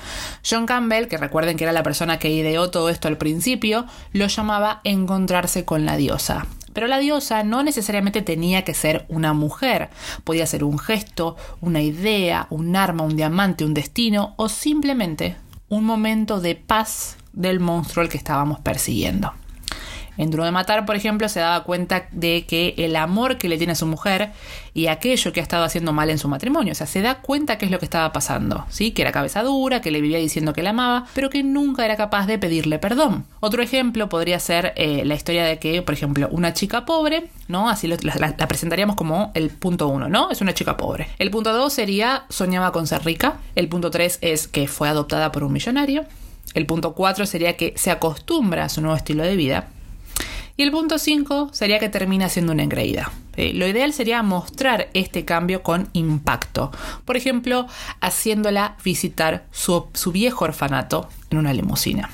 John 0.48 0.66
Campbell, 0.66 1.08
que 1.08 1.18
recuerden 1.18 1.58
que 1.58 1.64
era 1.64 1.74
la 1.74 1.84
persona 1.84 2.20
que 2.20 2.30
ideó 2.30 2.70
todo 2.70 2.90
esto 2.90 3.08
al 3.08 3.18
principio, 3.18 3.86
lo 4.14 4.28
llamaba 4.28 4.82
encontrarse 4.84 5.66
con 5.66 5.86
la 5.86 5.98
diosa. 5.98 6.46
Pero 6.78 6.86
la 6.86 7.00
diosa 7.00 7.42
no 7.42 7.64
necesariamente 7.64 8.22
tenía 8.22 8.64
que 8.64 8.76
ser 8.76 9.08
una 9.10 9.34
mujer, 9.34 9.90
podía 10.24 10.46
ser 10.46 10.64
un 10.64 10.78
gesto, 10.78 11.36
una 11.60 11.82
idea, 11.82 12.46
un 12.52 12.76
arma, 12.76 13.02
un 13.02 13.16
diamante, 13.16 13.66
un 13.66 13.74
destino 13.74 14.36
o 14.36 14.48
simplemente 14.48 15.38
un 15.70 15.86
momento 15.86 16.40
de 16.40 16.54
paz 16.54 17.18
del 17.34 17.60
monstruo 17.60 18.04
al 18.04 18.10
que 18.10 18.18
estábamos 18.18 18.60
persiguiendo. 18.60 19.34
En 20.18 20.32
Duro 20.32 20.46
de 20.46 20.52
Matar, 20.52 20.86
por 20.86 20.96
ejemplo, 20.96 21.30
se 21.30 21.40
daba 21.40 21.64
cuenta 21.64 22.08
de 22.12 22.46
que 22.46 22.74
el 22.78 22.96
amor 22.96 23.38
que 23.38 23.50
le 23.50 23.58
tiene 23.58 23.74
a 23.74 23.76
su 23.76 23.86
mujer 23.86 24.32
y 24.74 24.88
aquello 24.88 25.34
que 25.34 25.40
ha 25.40 25.44
estado 25.44 25.64
haciendo 25.64 25.94
mal 25.94 26.10
en 26.10 26.18
su 26.18 26.28
matrimonio. 26.28 26.72
O 26.72 26.76
sea, 26.76 26.88
se 26.88 27.02
da 27.02 27.16
cuenta 27.16 27.58
qué 27.58 27.66
es 27.66 27.72
lo 27.72 27.80
que 27.80 27.86
estaba 27.86 28.12
pasando. 28.12 28.66
¿sí? 28.70 28.92
Que 28.92 29.02
era 29.02 29.12
cabeza 29.12 29.44
dura, 29.44 29.82
que 29.82 29.92
le 29.92 30.02
vivía 30.02 30.20
diciendo 30.20 30.54
que 30.54 30.64
la 30.64 30.72
amaba, 30.72 31.06
pero 31.14 31.30
que 31.30 31.44
nunca 31.44 31.86
era 31.86 31.96
capaz 31.96 32.28
de 32.28 32.38
pedirle 32.38 32.80
perdón. 32.80 33.26
Otro 33.40 33.62
ejemplo 33.62 34.10
podría 34.10 34.40
ser 34.40 34.74
eh, 34.76 35.04
la 35.06 35.16
historia 35.16 35.46
de 35.46 35.60
que, 35.60 35.82
por 35.82 35.94
ejemplo, 35.94 36.28
una 36.32 36.54
chica 36.54 36.86
pobre, 36.86 37.28
¿no? 37.48 37.70
Así 37.70 37.88
la, 37.88 37.98
la, 38.18 38.48
presentaríamos 38.48 38.96
como 38.96 39.32
el 39.34 39.50
punto 39.50 39.88
uno, 39.88 40.10
¿no? 40.10 40.32
Es 40.32 40.42
una 40.42 40.54
chica 40.54 40.78
pobre. 40.78 41.08
El 41.20 41.32
punto 41.32 41.54
dos 41.54 41.74
sería 41.74 42.26
soñaba 42.30 42.72
con 42.72 42.88
ser 42.88 43.04
rica. 43.04 43.38
El 43.56 43.68
punto 43.70 43.92
tres 43.92 44.20
es 44.22 44.48
que 44.48 44.68
fue 44.68 44.90
adoptada 44.90 45.32
por 45.32 45.44
un 45.44 45.54
millonario. 45.54 46.06
El 46.54 46.66
punto 46.66 46.94
cuatro 46.94 47.26
sería 47.26 47.58
que 47.58 47.74
se 47.76 47.92
acostumbra 47.92 48.66
a 48.66 48.70
su 48.70 48.82
nuevo 48.82 48.96
estilo 48.96 49.24
de 49.24 49.36
vida. 49.36 49.68
Y 50.58 50.64
el 50.64 50.72
punto 50.72 50.98
5 50.98 51.52
sería 51.54 51.78
que 51.78 51.88
termina 51.88 52.30
siendo 52.30 52.52
una 52.52 52.64
engreída. 52.64 53.12
lo 53.38 53.68
ideal 53.68 53.94
sería 53.94 54.24
mostrar 54.24 54.90
este 54.96 55.24
cambio 55.24 55.62
con 55.62 55.90
impacto. 55.94 56.72
Por 57.06 57.16
ejemplo, 57.16 57.68
haciéndola 58.02 58.76
visitar 58.84 59.46
su, 59.52 59.86
su 59.94 60.12
viejo 60.12 60.46
orfanato 60.46 61.08
en 61.30 61.38
una 61.38 61.54
limusina. 61.54 62.10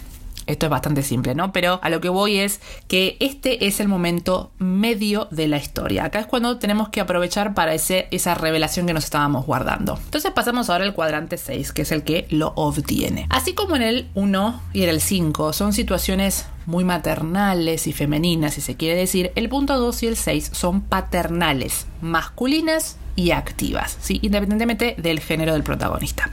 Esto 0.45 0.65
es 0.65 0.69
bastante 0.69 1.03
simple, 1.03 1.35
¿no? 1.35 1.51
Pero 1.51 1.79
a 1.81 1.89
lo 1.89 2.01
que 2.01 2.09
voy 2.09 2.39
es 2.39 2.59
que 2.87 3.17
este 3.19 3.67
es 3.67 3.79
el 3.79 3.87
momento 3.87 4.51
medio 4.59 5.27
de 5.31 5.47
la 5.47 5.57
historia. 5.57 6.05
Acá 6.05 6.19
es 6.19 6.27
cuando 6.27 6.57
tenemos 6.57 6.89
que 6.89 7.01
aprovechar 7.01 7.53
para 7.53 7.73
ese, 7.73 8.07
esa 8.11 8.35
revelación 8.35 8.85
que 8.85 8.93
nos 8.93 9.05
estábamos 9.05 9.45
guardando. 9.45 9.97
Entonces 10.03 10.31
pasamos 10.31 10.69
ahora 10.69 10.83
al 10.83 10.93
cuadrante 10.93 11.37
6, 11.37 11.71
que 11.71 11.83
es 11.83 11.91
el 11.91 12.03
que 12.03 12.27
lo 12.29 12.53
obtiene. 12.55 13.27
Así 13.29 13.53
como 13.53 13.75
en 13.75 13.81
el 13.81 14.09
1 14.15 14.61
y 14.73 14.83
en 14.83 14.89
el 14.89 15.01
5 15.01 15.53
son 15.53 15.73
situaciones 15.73 16.45
muy 16.65 16.83
maternales 16.83 17.87
y 17.87 17.93
femeninas, 17.93 18.53
si 18.53 18.61
se 18.61 18.75
quiere 18.75 18.97
decir, 18.97 19.31
el 19.35 19.49
punto 19.49 19.77
2 19.79 20.03
y 20.03 20.07
el 20.07 20.17
6 20.17 20.51
son 20.53 20.81
paternales, 20.81 21.87
masculinas 22.01 22.97
y 23.15 23.31
activas, 23.31 23.97
¿sí? 24.01 24.19
independientemente 24.21 24.95
del 24.97 25.19
género 25.19 25.53
del 25.53 25.63
protagonista. 25.63 26.29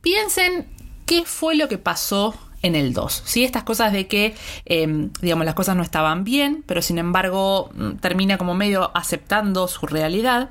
Piensen 0.00 0.66
qué 1.06 1.24
fue 1.24 1.56
lo 1.56 1.68
que 1.68 1.78
pasó 1.78 2.34
en 2.64 2.74
el 2.74 2.92
2. 2.92 3.22
¿sí? 3.24 3.44
Estas 3.44 3.62
cosas 3.62 3.92
de 3.92 4.08
que, 4.08 4.34
em, 4.64 5.10
digamos, 5.20 5.44
las 5.44 5.54
cosas 5.54 5.76
no 5.76 5.82
estaban 5.82 6.24
bien, 6.24 6.64
pero 6.66 6.82
sin 6.82 6.98
embargo 6.98 7.70
mm, 7.74 7.96
termina 8.00 8.38
como 8.38 8.54
medio 8.54 8.90
aceptando 8.94 9.68
su 9.68 9.86
realidad. 9.86 10.50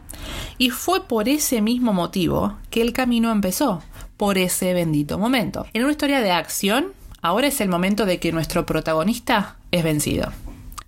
Y 0.58 0.70
fue 0.70 1.06
por 1.08 1.28
ese 1.28 1.62
mismo 1.62 1.92
motivo 1.92 2.56
que 2.70 2.82
el 2.82 2.94
camino 2.94 3.32
empezó, 3.32 3.82
por 4.16 4.38
ese 4.38 4.74
bendito 4.74 5.18
momento. 5.18 5.66
En 5.74 5.84
una 5.84 5.92
historia 5.92 6.22
de 6.22 6.32
acción, 6.32 6.94
ahora 7.22 7.48
es 7.48 7.60
el 7.60 7.68
momento 7.68 8.06
de 8.06 8.20
que 8.20 8.32
nuestro 8.32 8.66
protagonista 8.66 9.58
es 9.72 9.84
vencido 9.84 10.32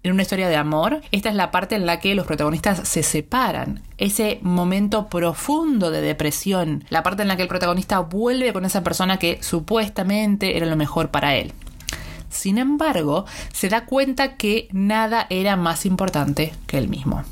en 0.06 0.12
una 0.12 0.22
historia 0.22 0.50
de 0.50 0.56
amor, 0.56 1.02
esta 1.12 1.30
es 1.30 1.36
la 1.36 1.50
parte 1.50 1.74
en 1.74 1.88
la 1.88 2.00
que 2.00 2.13
los 2.13 2.28
protagonistas 2.28 2.88
se 2.88 3.02
separan. 3.02 3.82
Ese 3.98 4.38
momento 4.44 5.08
profundo 5.08 5.89
de 5.89 6.02
depresión, 6.02 6.84
la 6.89 7.02
parte 7.02 7.24
en 7.24 7.28
la 7.28 7.36
que 7.36 7.41
el 7.41 7.48
protagonista 7.48 8.02
vuelve 8.02 8.54
con 8.54 8.65
esa 8.65 8.84
persona 8.84 9.18
que 9.18 9.41
supuestamente 9.41 10.58
era 10.58 10.68
lo 10.68 10.76
mejor 10.76 11.10
para 11.10 11.36
él. 11.36 11.54
Sin 12.30 12.60
embargo, 12.60 13.26
se 13.52 13.68
da 13.68 13.86
cuenta 13.86 14.36
que 14.36 14.68
nada 14.72 15.26
era 15.32 15.56
más 15.56 15.88
importante 15.88 16.54
que 16.68 16.78
él 16.78 16.88
mismo. 16.88 17.24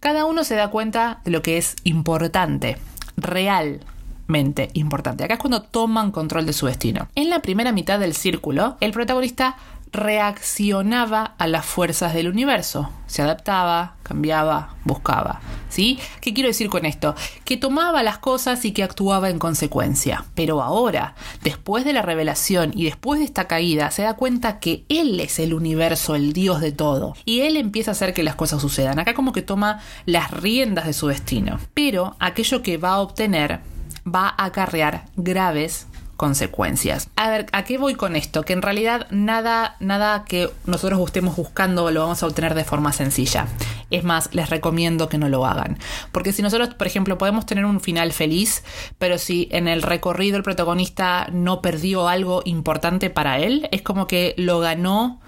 Cada 0.00 0.24
uno 0.24 0.42
se 0.42 0.56
da 0.56 0.68
cuenta 0.68 1.20
de 1.24 1.30
lo 1.30 1.42
que 1.42 1.58
es 1.58 1.76
importante, 1.84 2.76
realmente 3.18 4.70
importante. 4.72 5.22
Acá 5.22 5.34
es 5.34 5.40
cuando 5.40 5.62
toman 5.62 6.10
control 6.10 6.44
de 6.44 6.54
su 6.54 6.66
destino. 6.66 7.06
En 7.14 7.30
la 7.30 7.40
primera 7.40 7.70
mitad 7.70 8.00
del 8.00 8.14
círculo, 8.14 8.76
el 8.80 8.90
protagonista 8.90 9.56
reaccionaba 9.92 11.34
a 11.38 11.46
las 11.46 11.66
fuerzas 11.66 12.14
del 12.14 12.28
universo, 12.28 12.90
se 13.06 13.22
adaptaba, 13.22 13.96
cambiaba, 14.02 14.76
buscaba. 14.84 15.40
¿Sí? 15.68 15.98
¿Qué 16.20 16.34
quiero 16.34 16.48
decir 16.48 16.68
con 16.68 16.84
esto? 16.84 17.14
Que 17.44 17.56
tomaba 17.56 18.02
las 18.02 18.18
cosas 18.18 18.64
y 18.64 18.72
que 18.72 18.82
actuaba 18.82 19.30
en 19.30 19.38
consecuencia. 19.38 20.24
Pero 20.34 20.62
ahora, 20.62 21.14
después 21.42 21.84
de 21.84 21.92
la 21.92 22.02
revelación 22.02 22.72
y 22.74 22.84
después 22.84 23.20
de 23.20 23.24
esta 23.24 23.46
caída, 23.46 23.90
se 23.92 24.02
da 24.02 24.14
cuenta 24.14 24.58
que 24.58 24.84
él 24.88 25.20
es 25.20 25.38
el 25.38 25.54
universo, 25.54 26.16
el 26.16 26.32
dios 26.32 26.60
de 26.60 26.72
todo. 26.72 27.14
Y 27.24 27.42
él 27.42 27.56
empieza 27.56 27.92
a 27.92 27.92
hacer 27.92 28.14
que 28.14 28.24
las 28.24 28.34
cosas 28.34 28.60
sucedan. 28.60 28.98
Acá 28.98 29.14
como 29.14 29.32
que 29.32 29.42
toma 29.42 29.80
las 30.06 30.30
riendas 30.32 30.86
de 30.86 30.92
su 30.92 31.06
destino. 31.06 31.60
Pero 31.72 32.16
aquello 32.18 32.62
que 32.62 32.76
va 32.76 32.90
a 32.90 33.00
obtener 33.00 33.60
va 34.06 34.28
a 34.28 34.46
acarrear 34.46 35.04
graves 35.16 35.86
consecuencias. 36.20 37.08
A 37.16 37.30
ver, 37.30 37.46
¿a 37.52 37.64
qué 37.64 37.78
voy 37.78 37.94
con 37.94 38.14
esto? 38.14 38.42
Que 38.42 38.52
en 38.52 38.60
realidad 38.60 39.06
nada, 39.10 39.76
nada 39.80 40.26
que 40.26 40.50
nosotros 40.66 41.00
estemos 41.06 41.34
buscando 41.34 41.90
lo 41.90 42.02
vamos 42.02 42.22
a 42.22 42.26
obtener 42.26 42.52
de 42.52 42.62
forma 42.62 42.92
sencilla. 42.92 43.46
Es 43.88 44.04
más, 44.04 44.28
les 44.34 44.50
recomiendo 44.50 45.08
que 45.08 45.16
no 45.16 45.30
lo 45.30 45.46
hagan. 45.46 45.78
Porque 46.12 46.34
si 46.34 46.42
nosotros, 46.42 46.74
por 46.74 46.86
ejemplo, 46.86 47.16
podemos 47.16 47.46
tener 47.46 47.64
un 47.64 47.80
final 47.80 48.12
feliz, 48.12 48.64
pero 48.98 49.16
si 49.16 49.48
en 49.50 49.66
el 49.66 49.80
recorrido 49.80 50.36
el 50.36 50.42
protagonista 50.42 51.26
no 51.32 51.62
perdió 51.62 52.06
algo 52.06 52.42
importante 52.44 53.08
para 53.08 53.38
él, 53.38 53.66
es 53.72 53.80
como 53.80 54.06
que 54.06 54.34
lo 54.36 54.60
ganó 54.60 55.22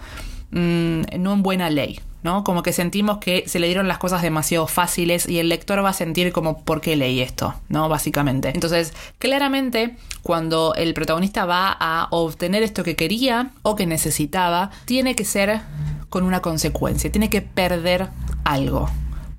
mm, 0.51 1.05
no 1.19 1.33
en 1.33 1.43
buena 1.43 1.71
ley. 1.71 2.01
¿No? 2.23 2.45
Como 2.45 2.63
que 2.63 2.73
sentimos 2.73 3.19
que 3.19 3.45
se 3.47 3.59
le 3.59 3.67
dieron 3.67 3.89
las 3.89 3.99
cosas 3.99 4.23
demasiado 4.23 4.67
fáciles 4.67 5.29
y 5.29 5.39
el 5.39 5.49
lector 5.49 5.85
va 5.85 5.91
a 5.91 5.95
sentir 5.95 6.33
como 6.33 6.63
¿por 6.63 6.81
qué 6.81 6.97
leí 6.97 7.21
esto? 7.21 7.55
¿no? 7.69 7.89
Básicamente. 7.89 8.51
Entonces, 8.55 8.93
claramente, 9.19 9.97
cuando 10.23 10.75
el 10.75 10.95
protagonista 10.95 11.45
va 11.45 11.77
a 11.79 12.09
obtener 12.11 12.63
esto 12.63 12.85
que 12.85 12.97
quería 12.97 13.51
o 13.63 13.77
que 13.77 13.87
necesitaba, 13.87 14.71
tiene 14.85 15.15
que 15.15 15.25
ser 15.25 15.61
con 16.09 16.25
una 16.25 16.41
consecuencia, 16.41 17.11
tiene 17.11 17.31
que 17.31 17.43
perder 17.43 18.09
algo. 18.45 18.89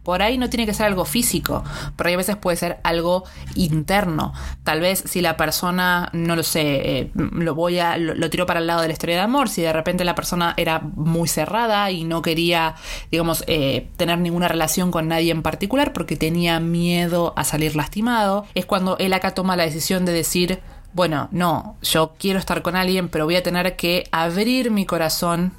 Por 0.04 0.22
ahí 0.22 0.38
no 0.38 0.50
tiene 0.50 0.66
que 0.66 0.74
ser 0.74 0.86
algo 0.86 1.06
físico, 1.06 1.64
pero 1.96 2.10
hay 2.10 2.16
veces 2.16 2.36
puede 2.36 2.58
ser 2.58 2.80
algo 2.84 3.24
interno. 3.56 4.34
Tal 4.64 4.82
vez 4.82 5.04
si 5.06 5.22
la 5.22 5.38
persona, 5.38 6.10
no 6.14 6.36
lo 6.36 6.44
sé, 6.44 7.00
eh, 7.00 7.12
lo 7.16 7.56
voy 7.56 7.80
a, 7.80 7.98
lo, 7.98 8.30
tiro 8.30 8.46
para 8.46 8.60
el 8.60 8.68
lado 8.68 8.82
de 8.82 8.88
la 8.88 8.94
historia 8.94 9.16
de 9.16 9.22
amor, 9.22 9.50
si 9.50 9.62
de 9.62 9.74
repente 9.74 10.04
la 10.04 10.16
persona 10.16 10.54
era 10.58 10.80
muy 10.80 11.28
cerrada 11.28 11.90
y 11.92 12.04
no 12.04 12.22
quería, 12.22 12.76
digamos, 13.12 13.44
eh, 13.48 13.90
tener 13.98 14.20
ninguna 14.20 14.48
relación 14.48 14.92
con 14.92 15.08
nadie 15.08 15.32
en 15.32 15.42
particular 15.42 15.94
porque 15.94 16.16
tenía 16.16 16.60
miedo 16.60 17.34
a 17.36 17.44
salir 17.44 17.76
lastimado, 17.76 18.46
es 18.56 18.66
cuando 18.66 18.98
él 18.98 19.14
acá 19.14 19.34
toma 19.34 19.56
la 19.56 19.64
decisión 19.64 20.06
de 20.06 20.14
decir, 20.14 20.60
bueno, 20.94 21.28
no, 21.32 21.78
yo 21.82 22.14
quiero 22.20 22.38
estar 22.38 22.62
con 22.62 22.76
alguien, 22.76 23.10
pero 23.10 23.26
voy 23.26 23.36
a 23.36 23.44
tener 23.44 23.76
que 23.76 24.08
abrir 24.12 24.70
mi 24.70 24.86
corazón 24.86 25.54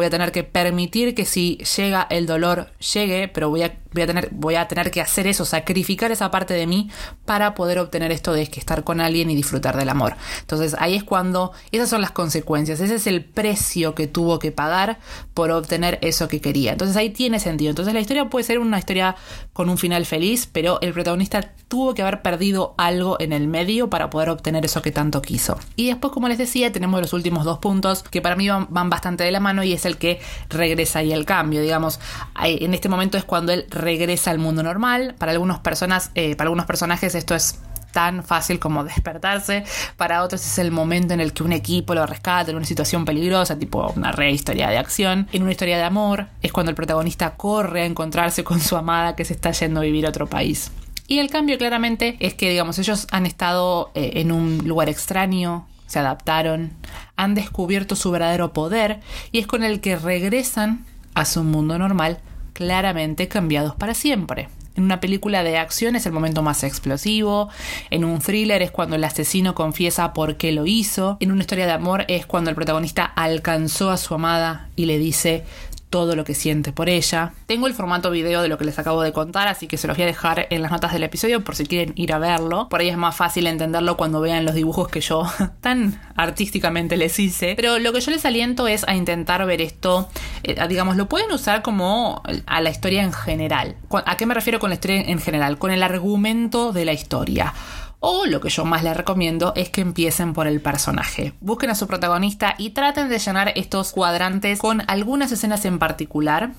voy 0.00 0.06
a 0.06 0.10
tener 0.10 0.32
que 0.32 0.44
permitir 0.44 1.14
que 1.14 1.26
si 1.26 1.58
llega 1.76 2.06
el 2.08 2.24
dolor 2.24 2.68
llegue, 2.94 3.28
pero 3.28 3.50
voy 3.50 3.64
a, 3.64 3.78
voy 3.92 4.02
a, 4.02 4.06
tener, 4.06 4.28
voy 4.32 4.54
a 4.54 4.68
tener 4.68 4.90
que 4.90 5.00
hacer 5.00 5.26
eso, 5.26 5.44
sacrificar 5.44 6.10
esa 6.12 6.30
parte 6.30 6.54
de 6.54 6.66
mí 6.66 6.90
para 7.24 7.54
poder 7.54 7.78
obtener 7.78 8.12
esto 8.12 8.32
de 8.32 8.46
que 8.46 8.60
estar 8.60 8.84
con 8.84 9.00
alguien 9.00 9.30
y 9.30 9.36
disfrutar 9.36 9.76
del 9.76 9.88
amor. 9.88 10.16
Entonces 10.40 10.76
ahí 10.78 10.94
es 10.96 11.04
cuando 11.04 11.52
esas 11.72 11.88
son 11.88 12.00
las 12.00 12.10
consecuencias, 12.10 12.80
ese 12.80 12.96
es 12.96 13.06
el 13.06 13.24
precio 13.24 13.94
que 13.94 14.06
tuvo 14.06 14.38
que 14.38 14.52
pagar 14.52 14.98
por 15.34 15.50
obtener 15.50 15.98
eso 16.02 16.28
que 16.28 16.40
quería. 16.40 16.72
Entonces 16.72 16.96
ahí 16.96 17.10
tiene 17.10 17.40
sentido. 17.40 17.70
Entonces 17.70 17.94
la 17.94 18.00
historia 18.00 18.28
puede 18.28 18.44
ser 18.44 18.58
una 18.58 18.78
historia 18.78 19.16
con 19.52 19.68
un 19.68 19.78
final 19.78 20.06
feliz, 20.06 20.48
pero 20.50 20.80
el 20.80 20.92
protagonista 20.92 21.52
tuvo 21.68 21.94
que 21.94 22.02
haber 22.02 22.22
perdido 22.22 22.74
algo 22.78 23.16
en 23.20 23.32
el 23.32 23.46
medio 23.48 23.90
para 23.90 24.10
poder 24.10 24.30
obtener 24.30 24.64
eso 24.64 24.82
que 24.82 24.90
tanto 24.90 25.22
quiso. 25.22 25.58
Y 25.76 25.88
después, 25.88 26.12
como 26.12 26.28
les 26.28 26.38
decía, 26.38 26.72
tenemos 26.72 27.00
los 27.00 27.12
últimos 27.12 27.44
dos 27.44 27.58
puntos 27.58 28.02
que 28.02 28.20
para 28.20 28.36
mí 28.36 28.48
van, 28.48 28.66
van 28.70 28.90
bastante 28.90 29.24
de 29.24 29.30
la 29.30 29.40
mano 29.40 29.62
y 29.62 29.72
es 29.72 29.84
el 29.84 29.96
que 29.96 30.20
regresa 30.48 31.02
y 31.02 31.12
el 31.12 31.24
cambio. 31.24 31.62
Digamos, 31.62 32.00
en 32.42 32.74
este 32.74 32.88
momento 32.88 33.18
es 33.18 33.24
cuando 33.24 33.52
él 33.52 33.66
regresa 33.80 34.30
al 34.30 34.38
mundo 34.38 34.62
normal. 34.62 35.14
Para 35.18 35.32
algunas 35.32 35.58
personas, 35.60 36.10
eh, 36.14 36.36
para 36.36 36.48
algunos 36.48 36.66
personajes 36.66 37.14
esto 37.14 37.34
es 37.34 37.58
tan 37.92 38.22
fácil 38.22 38.58
como 38.58 38.84
despertarse. 38.84 39.64
Para 39.96 40.22
otros 40.22 40.44
es 40.44 40.58
el 40.58 40.70
momento 40.70 41.14
en 41.14 41.20
el 41.20 41.32
que 41.32 41.42
un 41.42 41.52
equipo 41.52 41.94
lo 41.94 42.06
rescata 42.06 42.50
en 42.50 42.56
una 42.56 42.66
situación 42.66 43.04
peligrosa, 43.04 43.58
tipo 43.58 43.92
una 43.96 44.12
re 44.12 44.30
historia 44.30 44.68
de 44.68 44.78
acción. 44.78 45.28
En 45.32 45.42
una 45.42 45.52
historia 45.52 45.76
de 45.76 45.84
amor 45.84 46.26
es 46.42 46.52
cuando 46.52 46.70
el 46.70 46.76
protagonista 46.76 47.36
corre 47.36 47.82
a 47.82 47.86
encontrarse 47.86 48.44
con 48.44 48.60
su 48.60 48.76
amada 48.76 49.16
que 49.16 49.24
se 49.24 49.34
está 49.34 49.50
yendo 49.52 49.80
a 49.80 49.84
vivir 49.84 50.06
a 50.06 50.10
otro 50.10 50.26
país. 50.26 50.70
Y 51.06 51.18
el 51.18 51.28
cambio 51.28 51.58
claramente 51.58 52.16
es 52.20 52.34
que, 52.34 52.50
digamos, 52.50 52.78
ellos 52.78 53.08
han 53.10 53.26
estado 53.26 53.90
eh, 53.94 54.12
en 54.16 54.30
un 54.30 54.58
lugar 54.58 54.88
extraño, 54.88 55.66
se 55.88 55.98
adaptaron, 55.98 56.70
han 57.16 57.34
descubierto 57.34 57.96
su 57.96 58.12
verdadero 58.12 58.52
poder 58.52 59.00
y 59.32 59.40
es 59.40 59.48
con 59.48 59.64
el 59.64 59.80
que 59.80 59.96
regresan 59.96 60.84
a 61.14 61.24
su 61.24 61.42
mundo 61.42 61.78
normal, 61.78 62.20
claramente 62.52 63.28
cambiados 63.28 63.74
para 63.74 63.94
siempre. 63.94 64.48
En 64.76 64.84
una 64.84 65.00
película 65.00 65.42
de 65.42 65.58
acción 65.58 65.96
es 65.96 66.06
el 66.06 66.12
momento 66.12 66.42
más 66.42 66.62
explosivo, 66.62 67.48
en 67.90 68.04
un 68.04 68.20
thriller 68.20 68.62
es 68.62 68.70
cuando 68.70 68.96
el 68.96 69.04
asesino 69.04 69.54
confiesa 69.54 70.12
por 70.12 70.36
qué 70.36 70.52
lo 70.52 70.64
hizo, 70.64 71.16
en 71.20 71.32
una 71.32 71.40
historia 71.40 71.66
de 71.66 71.72
amor 71.72 72.04
es 72.08 72.24
cuando 72.24 72.50
el 72.50 72.56
protagonista 72.56 73.04
alcanzó 73.04 73.90
a 73.90 73.96
su 73.96 74.14
amada 74.14 74.68
y 74.76 74.86
le 74.86 74.98
dice 74.98 75.44
todo 75.90 76.16
lo 76.16 76.24
que 76.24 76.34
siente 76.34 76.72
por 76.72 76.88
ella. 76.88 77.32
Tengo 77.46 77.66
el 77.66 77.74
formato 77.74 78.10
video 78.10 78.42
de 78.42 78.48
lo 78.48 78.56
que 78.56 78.64
les 78.64 78.78
acabo 78.78 79.02
de 79.02 79.12
contar, 79.12 79.48
así 79.48 79.66
que 79.66 79.76
se 79.76 79.86
los 79.86 79.96
voy 79.96 80.04
a 80.04 80.06
dejar 80.06 80.46
en 80.50 80.62
las 80.62 80.70
notas 80.70 80.92
del 80.92 81.02
episodio 81.02 81.42
por 81.42 81.56
si 81.56 81.66
quieren 81.66 81.92
ir 81.96 82.12
a 82.12 82.18
verlo. 82.18 82.68
Por 82.68 82.80
ahí 82.80 82.88
es 82.88 82.96
más 82.96 83.16
fácil 83.16 83.46
entenderlo 83.46 83.96
cuando 83.96 84.20
vean 84.20 84.44
los 84.44 84.54
dibujos 84.54 84.88
que 84.88 85.00
yo 85.00 85.24
tan 85.60 86.00
artísticamente 86.16 86.96
les 86.96 87.18
hice. 87.18 87.54
Pero 87.56 87.78
lo 87.78 87.92
que 87.92 88.00
yo 88.00 88.10
les 88.12 88.24
aliento 88.24 88.68
es 88.68 88.86
a 88.88 88.94
intentar 88.94 89.44
ver 89.44 89.60
esto, 89.60 90.08
eh, 90.44 90.56
digamos, 90.68 90.96
lo 90.96 91.08
pueden 91.08 91.30
usar 91.32 91.62
como 91.62 92.22
a 92.46 92.60
la 92.60 92.70
historia 92.70 93.02
en 93.02 93.12
general. 93.12 93.76
¿A 93.90 94.16
qué 94.16 94.26
me 94.26 94.34
refiero 94.34 94.60
con 94.60 94.70
la 94.70 94.74
historia 94.74 95.00
en 95.00 95.20
general? 95.20 95.58
Con 95.58 95.72
el 95.72 95.82
argumento 95.82 96.72
de 96.72 96.84
la 96.84 96.92
historia. 96.92 97.52
O 98.02 98.24
lo 98.24 98.40
que 98.40 98.48
yo 98.48 98.64
más 98.64 98.82
les 98.82 98.96
recomiendo 98.96 99.52
es 99.54 99.68
que 99.68 99.82
empiecen 99.82 100.32
por 100.32 100.46
el 100.46 100.62
personaje. 100.62 101.34
Busquen 101.40 101.68
a 101.68 101.74
su 101.74 101.86
protagonista 101.86 102.54
y 102.56 102.70
traten 102.70 103.10
de 103.10 103.18
llenar 103.18 103.52
estos 103.56 103.92
cuadrantes 103.92 104.58
con 104.58 104.82
algunas 104.88 105.30
escenas 105.32 105.66
en 105.66 105.78
particular 105.78 106.52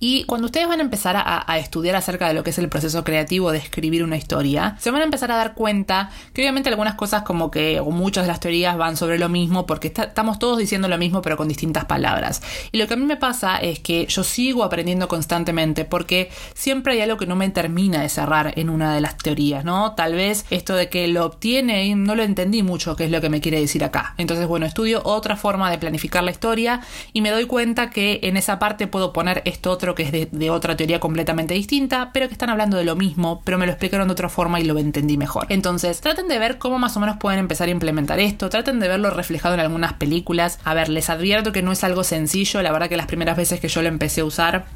y 0.00 0.24
cuando 0.24 0.46
ustedes 0.46 0.68
van 0.68 0.78
a 0.78 0.82
empezar 0.82 1.16
a, 1.16 1.58
estudiar 1.58 1.96
acerca 1.96 2.28
de 2.28 2.34
lo 2.34 2.44
que 2.44 2.50
es 2.50 2.58
el 2.58 2.68
proceso 2.68 3.02
creativo 3.02 3.50
de 3.50 3.58
escribir 3.58 4.04
una 4.04 4.16
historia, 4.16 4.76
se 4.78 4.90
van 4.90 5.00
a 5.00 5.04
empezar 5.04 5.32
a 5.32 5.36
dar 5.36 5.54
cuenta 5.54 6.10
que 6.32 6.42
obviamente 6.42 6.68
algunas 6.68 6.94
cosas 6.94 7.22
como 7.22 7.50
que 7.50 7.80
o 7.80 7.90
muchas 7.90 8.24
de 8.24 8.28
las 8.28 8.38
teorías 8.38 8.76
van 8.76 8.96
sobre 8.96 9.18
lo 9.18 9.28
mismo 9.28 9.66
porque 9.66 9.88
estamos 9.88 10.38
todos 10.38 10.58
diciendo 10.58 10.86
lo 10.86 10.98
mismo 10.98 11.20
pero 11.20 11.36
con 11.36 11.48
distintas 11.48 11.86
palabras. 11.86 12.42
Y 12.70 12.78
lo 12.78 12.86
que 12.86 12.94
a 12.94 12.96
mí 12.96 13.04
me 13.04 13.16
pasa 13.16 13.56
es 13.56 13.80
que 13.80 14.06
yo 14.06 14.22
sigo 14.22 14.62
aprendiendo 14.62 15.08
constantemente 15.08 15.84
porque 15.84 16.30
siempre 16.54 16.92
hay 16.92 17.00
algo 17.00 17.16
que 17.16 17.26
no 17.26 17.34
me 17.34 17.48
termina 17.50 18.02
de 18.02 18.08
cerrar 18.08 18.52
en 18.56 18.70
una 18.70 18.94
de 18.94 19.00
las 19.00 19.16
teorías, 19.16 19.64
¿no? 19.64 19.94
Tal 19.94 20.14
vez 20.14 20.44
esto 20.50 20.76
de 20.76 20.88
que 20.88 21.08
lo 21.08 21.24
obtiene 21.24 21.86
y 21.86 21.94
no 21.94 22.14
lo 22.14 22.22
entendí 22.22 22.62
mucho 22.62 22.94
qué 22.94 23.04
es 23.04 23.10
lo 23.10 23.20
que 23.20 23.30
me 23.30 23.40
quiere 23.40 23.60
decir 23.60 23.82
acá. 23.82 24.14
Entonces, 24.16 24.46
bueno, 24.46 24.66
estudio 24.66 25.02
otra 25.04 25.36
forma 25.36 25.70
de 25.70 25.78
planificar 25.78 26.22
la 26.22 26.30
historia 26.30 26.80
y 27.12 27.20
me 27.20 27.30
doy 27.30 27.46
cuenta 27.46 27.90
que 27.90 28.20
en 28.22 28.36
esa 28.36 28.60
parte 28.60 28.86
puedo 28.86 29.12
poner 29.12 29.42
esto 29.44 29.70
otro 29.70 29.87
que 29.94 30.02
es 30.02 30.30
de, 30.30 30.50
otra 30.50 30.76
teoría 30.76 31.00
completamente 31.00 31.54
distinta, 31.54 32.10
pero 32.12 32.28
que 32.28 32.34
están 32.34 32.50
hablando 32.50 32.76
de 32.76 32.84
lo 32.84 32.96
mismo, 32.96 33.42
pero 33.44 33.58
me 33.58 33.66
lo 33.66 33.72
explicaron 33.72 34.08
de 34.08 34.12
otra 34.12 34.28
forma 34.28 34.60
y 34.60 34.64
lo 34.64 34.78
entendí 34.78 35.16
mejor. 35.16 35.46
Entonces, 35.48 36.00
traten 36.00 36.28
de 36.28 36.38
ver 36.38 36.58
cómo 36.58 36.78
más 36.78 36.96
o 36.96 37.00
menos 37.00 37.16
pueden 37.18 37.40
empezar 37.40 37.68
a 37.68 37.70
implementar 37.70 38.20
esto, 38.20 38.48
traten 38.48 38.80
de 38.80 38.88
verlo 38.88 39.10
reflejado 39.10 39.54
en 39.54 39.60
algunas 39.60 39.94
películas. 39.94 40.58
A 40.64 40.74
ver, 40.74 40.88
les 40.88 41.10
advierto 41.10 41.52
que 41.52 41.62
no 41.62 41.72
es 41.72 41.84
algo 41.84 42.04
sencillo, 42.04 42.62
la 42.62 42.72
verdad 42.72 42.88
que 42.88 42.96
las 42.96 43.06
primeras 43.06 43.36
veces 43.36 43.60
que 43.60 43.68
yo 43.68 43.82
lo 43.82 43.88
empecé 43.88 44.22
a 44.22 44.24
usar 44.24 44.66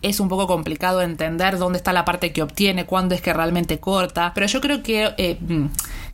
es 0.00 0.20
un 0.20 0.28
poco 0.28 0.46
complicado 0.46 1.02
entender 1.02 1.58
dónde 1.58 1.78
está 1.78 1.92
la 1.92 2.04
parte 2.04 2.32
que 2.32 2.42
obtiene, 2.42 2.86
cuándo 2.86 3.14
es 3.14 3.20
que 3.20 3.32
realmente 3.32 3.78
corta, 3.80 4.32
pero 4.34 4.46
yo 4.46 4.60
creo 4.60 4.82
que... 4.82 5.12
Eh, 5.16 5.38
mm, 5.40 5.66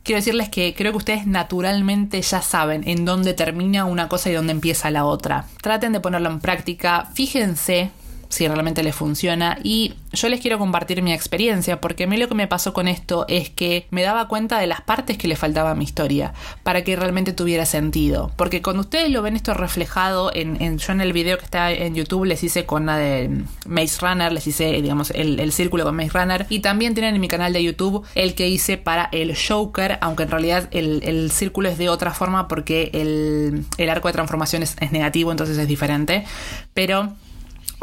quiero 0.05 0.19
decirles 0.19 0.49
que 0.49 0.73
creo 0.77 0.91
que 0.91 0.99
ustedes 0.99 1.25
naturalmente 1.25 2.21
ya 2.21 2.41
saben 2.41 2.87
en 2.87 3.05
dónde 3.05 3.33
termina 3.33 3.85
una 3.85 4.07
cosa 4.07 4.29
y 4.29 4.33
dónde 4.33 4.51
empieza 4.51 4.91
la 4.91 5.03
otra. 5.03 5.47
Traten 5.61 5.91
de 5.91 5.99
ponerlo 5.99 6.29
en 6.29 6.39
práctica, 6.39 7.09
fíjense 7.13 7.89
si 8.29 8.47
realmente 8.47 8.83
les 8.83 8.95
funciona. 8.95 9.57
Y 9.63 9.93
yo 10.13 10.29
les 10.29 10.39
quiero 10.39 10.57
compartir 10.57 11.01
mi 11.01 11.13
experiencia, 11.13 11.81
porque 11.81 12.05
a 12.05 12.07
mí 12.07 12.17
lo 12.17 12.27
que 12.27 12.35
me 12.35 12.47
pasó 12.47 12.73
con 12.73 12.87
esto 12.87 13.25
es 13.27 13.49
que 13.49 13.87
me 13.91 14.03
daba 14.03 14.27
cuenta 14.27 14.59
de 14.59 14.67
las 14.67 14.81
partes 14.81 15.17
que 15.17 15.27
le 15.27 15.35
faltaba 15.35 15.71
a 15.71 15.75
mi 15.75 15.83
historia, 15.83 16.33
para 16.63 16.83
que 16.83 16.95
realmente 16.95 17.33
tuviera 17.33 17.65
sentido. 17.65 18.31
Porque 18.35 18.61
cuando 18.61 18.81
ustedes 18.81 19.09
lo 19.09 19.21
ven 19.21 19.35
esto 19.35 19.53
reflejado, 19.53 20.31
en, 20.33 20.77
yo 20.77 20.91
en 20.91 21.01
el 21.01 21.13
video 21.13 21.37
que 21.37 21.45
está 21.45 21.71
en 21.71 21.95
YouTube 21.95 22.25
les 22.25 22.43
hice 22.43 22.65
con 22.65 22.85
la 22.85 22.97
de 22.97 23.43
Maze 23.65 23.99
Runner, 24.01 24.31
les 24.31 24.47
hice, 24.47 24.81
digamos, 24.81 25.11
el, 25.11 25.51
círculo 25.51 25.83
con 25.83 25.95
Maze 25.95 26.09
Runner, 26.09 26.45
y 26.49 26.59
también 26.59 26.93
tienen 26.93 27.15
en 27.15 27.21
mi 27.21 27.27
canal 27.27 27.53
de 27.53 27.63
YouTube 27.63 28.05
el 28.15 28.35
que 28.35 28.47
hice 28.47 28.77
para 28.77 29.09
el 29.11 29.35
Joker, 29.35 29.97
aunque 30.01 30.23
en 30.23 30.31
realidad 30.31 30.69
el, 30.71 31.31
círculo 31.31 31.69
es 31.69 31.77
de 31.77 31.89
otra 31.89 32.13
forma 32.13 32.47
porque 32.47 32.89
el, 32.93 33.89
arco 33.89 34.07
de 34.07 34.13
transformación 34.13 34.63
es 34.63 34.91
negativo, 34.91 35.31
entonces 35.31 35.57
es 35.57 35.67
diferente. 35.67 36.25
Pero 36.73 37.13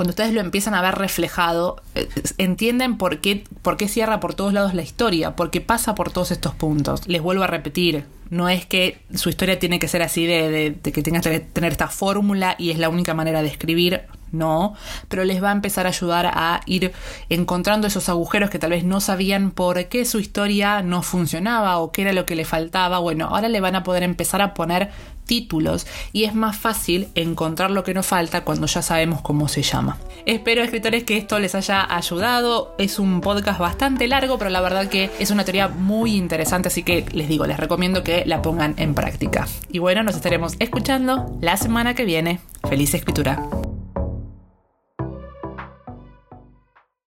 cuando 0.02 0.10
ustedes 0.10 0.32
lo 0.32 0.40
empiezan 0.40 0.74
a 0.74 0.82
ver 0.82 0.96
reflejado, 0.96 1.80
eh, 1.94 2.08
entienden 2.36 2.98
por 2.98 3.20
qué, 3.20 3.44
por 3.62 3.76
qué 3.76 3.86
cierra 3.86 4.18
por 4.18 4.34
todos 4.34 4.52
lados 4.52 4.74
la 4.74 4.82
historia, 4.82 5.36
porque 5.36 5.60
pasa 5.60 5.94
por 5.94 6.10
todos 6.10 6.32
estos 6.32 6.56
puntos. 6.56 7.06
Les 7.06 7.22
vuelvo 7.22 7.44
a 7.44 7.46
repetir, 7.46 8.04
no 8.28 8.48
es 8.48 8.66
que 8.66 8.98
su 9.14 9.28
historia 9.28 9.60
tiene 9.60 9.78
que 9.78 9.86
ser 9.86 10.02
así 10.02 10.26
de, 10.26 10.76
que 10.82 11.02
tenga 11.04 11.20
que 11.20 11.38
tener 11.38 11.70
esta 11.70 11.86
fórmula 11.86 12.56
y 12.58 12.70
es 12.70 12.80
la 12.80 12.88
única 12.88 13.14
manera 13.14 13.42
de 13.42 13.48
escribir, 13.48 14.02
no, 14.32 14.74
pero 15.08 15.24
les 15.24 15.42
va 15.42 15.50
a 15.50 15.52
empezar 15.52 15.86
a 15.86 15.90
ayudar 15.90 16.26
a 16.26 16.60
ir 16.66 16.92
encontrando 17.28 17.86
esos 17.86 18.08
agujeros 18.08 18.50
que 18.50 18.58
tal 18.58 18.70
vez 18.70 18.84
no 18.84 19.00
sabían 19.00 19.50
por 19.50 19.86
qué 19.86 20.04
su 20.04 20.18
historia 20.18 20.82
no 20.82 21.02
funcionaba 21.02 21.78
o 21.78 21.92
qué 21.92 22.02
era 22.02 22.12
lo 22.12 22.26
que 22.26 22.36
le 22.36 22.44
faltaba. 22.44 22.98
Bueno, 22.98 23.28
ahora 23.28 23.48
le 23.48 23.60
van 23.60 23.76
a 23.76 23.82
poder 23.82 24.02
empezar 24.02 24.40
a 24.40 24.54
poner 24.54 24.90
títulos 25.26 25.86
y 26.12 26.24
es 26.24 26.34
más 26.34 26.56
fácil 26.56 27.08
encontrar 27.14 27.70
lo 27.70 27.84
que 27.84 27.94
nos 27.94 28.06
falta 28.06 28.44
cuando 28.44 28.66
ya 28.66 28.82
sabemos 28.82 29.22
cómo 29.22 29.48
se 29.48 29.62
llama. 29.62 29.98
Espero 30.26 30.62
escritores 30.62 31.04
que 31.04 31.16
esto 31.16 31.38
les 31.38 31.54
haya 31.54 31.86
ayudado. 31.94 32.74
Es 32.78 32.98
un 32.98 33.20
podcast 33.20 33.58
bastante 33.58 34.06
largo, 34.08 34.38
pero 34.38 34.50
la 34.50 34.60
verdad 34.60 34.88
que 34.88 35.10
es 35.18 35.30
una 35.30 35.44
teoría 35.44 35.68
muy 35.68 36.16
interesante, 36.16 36.68
así 36.68 36.82
que 36.82 37.04
les 37.12 37.28
digo, 37.28 37.46
les 37.46 37.56
recomiendo 37.56 38.02
que 38.02 38.24
la 38.26 38.42
pongan 38.42 38.74
en 38.76 38.94
práctica. 38.94 39.46
Y 39.70 39.78
bueno, 39.78 40.02
nos 40.02 40.16
estaremos 40.16 40.54
escuchando 40.58 41.36
la 41.40 41.56
semana 41.56 41.94
que 41.94 42.04
viene. 42.04 42.40
Feliz 42.68 42.94
escritura. 42.94 43.48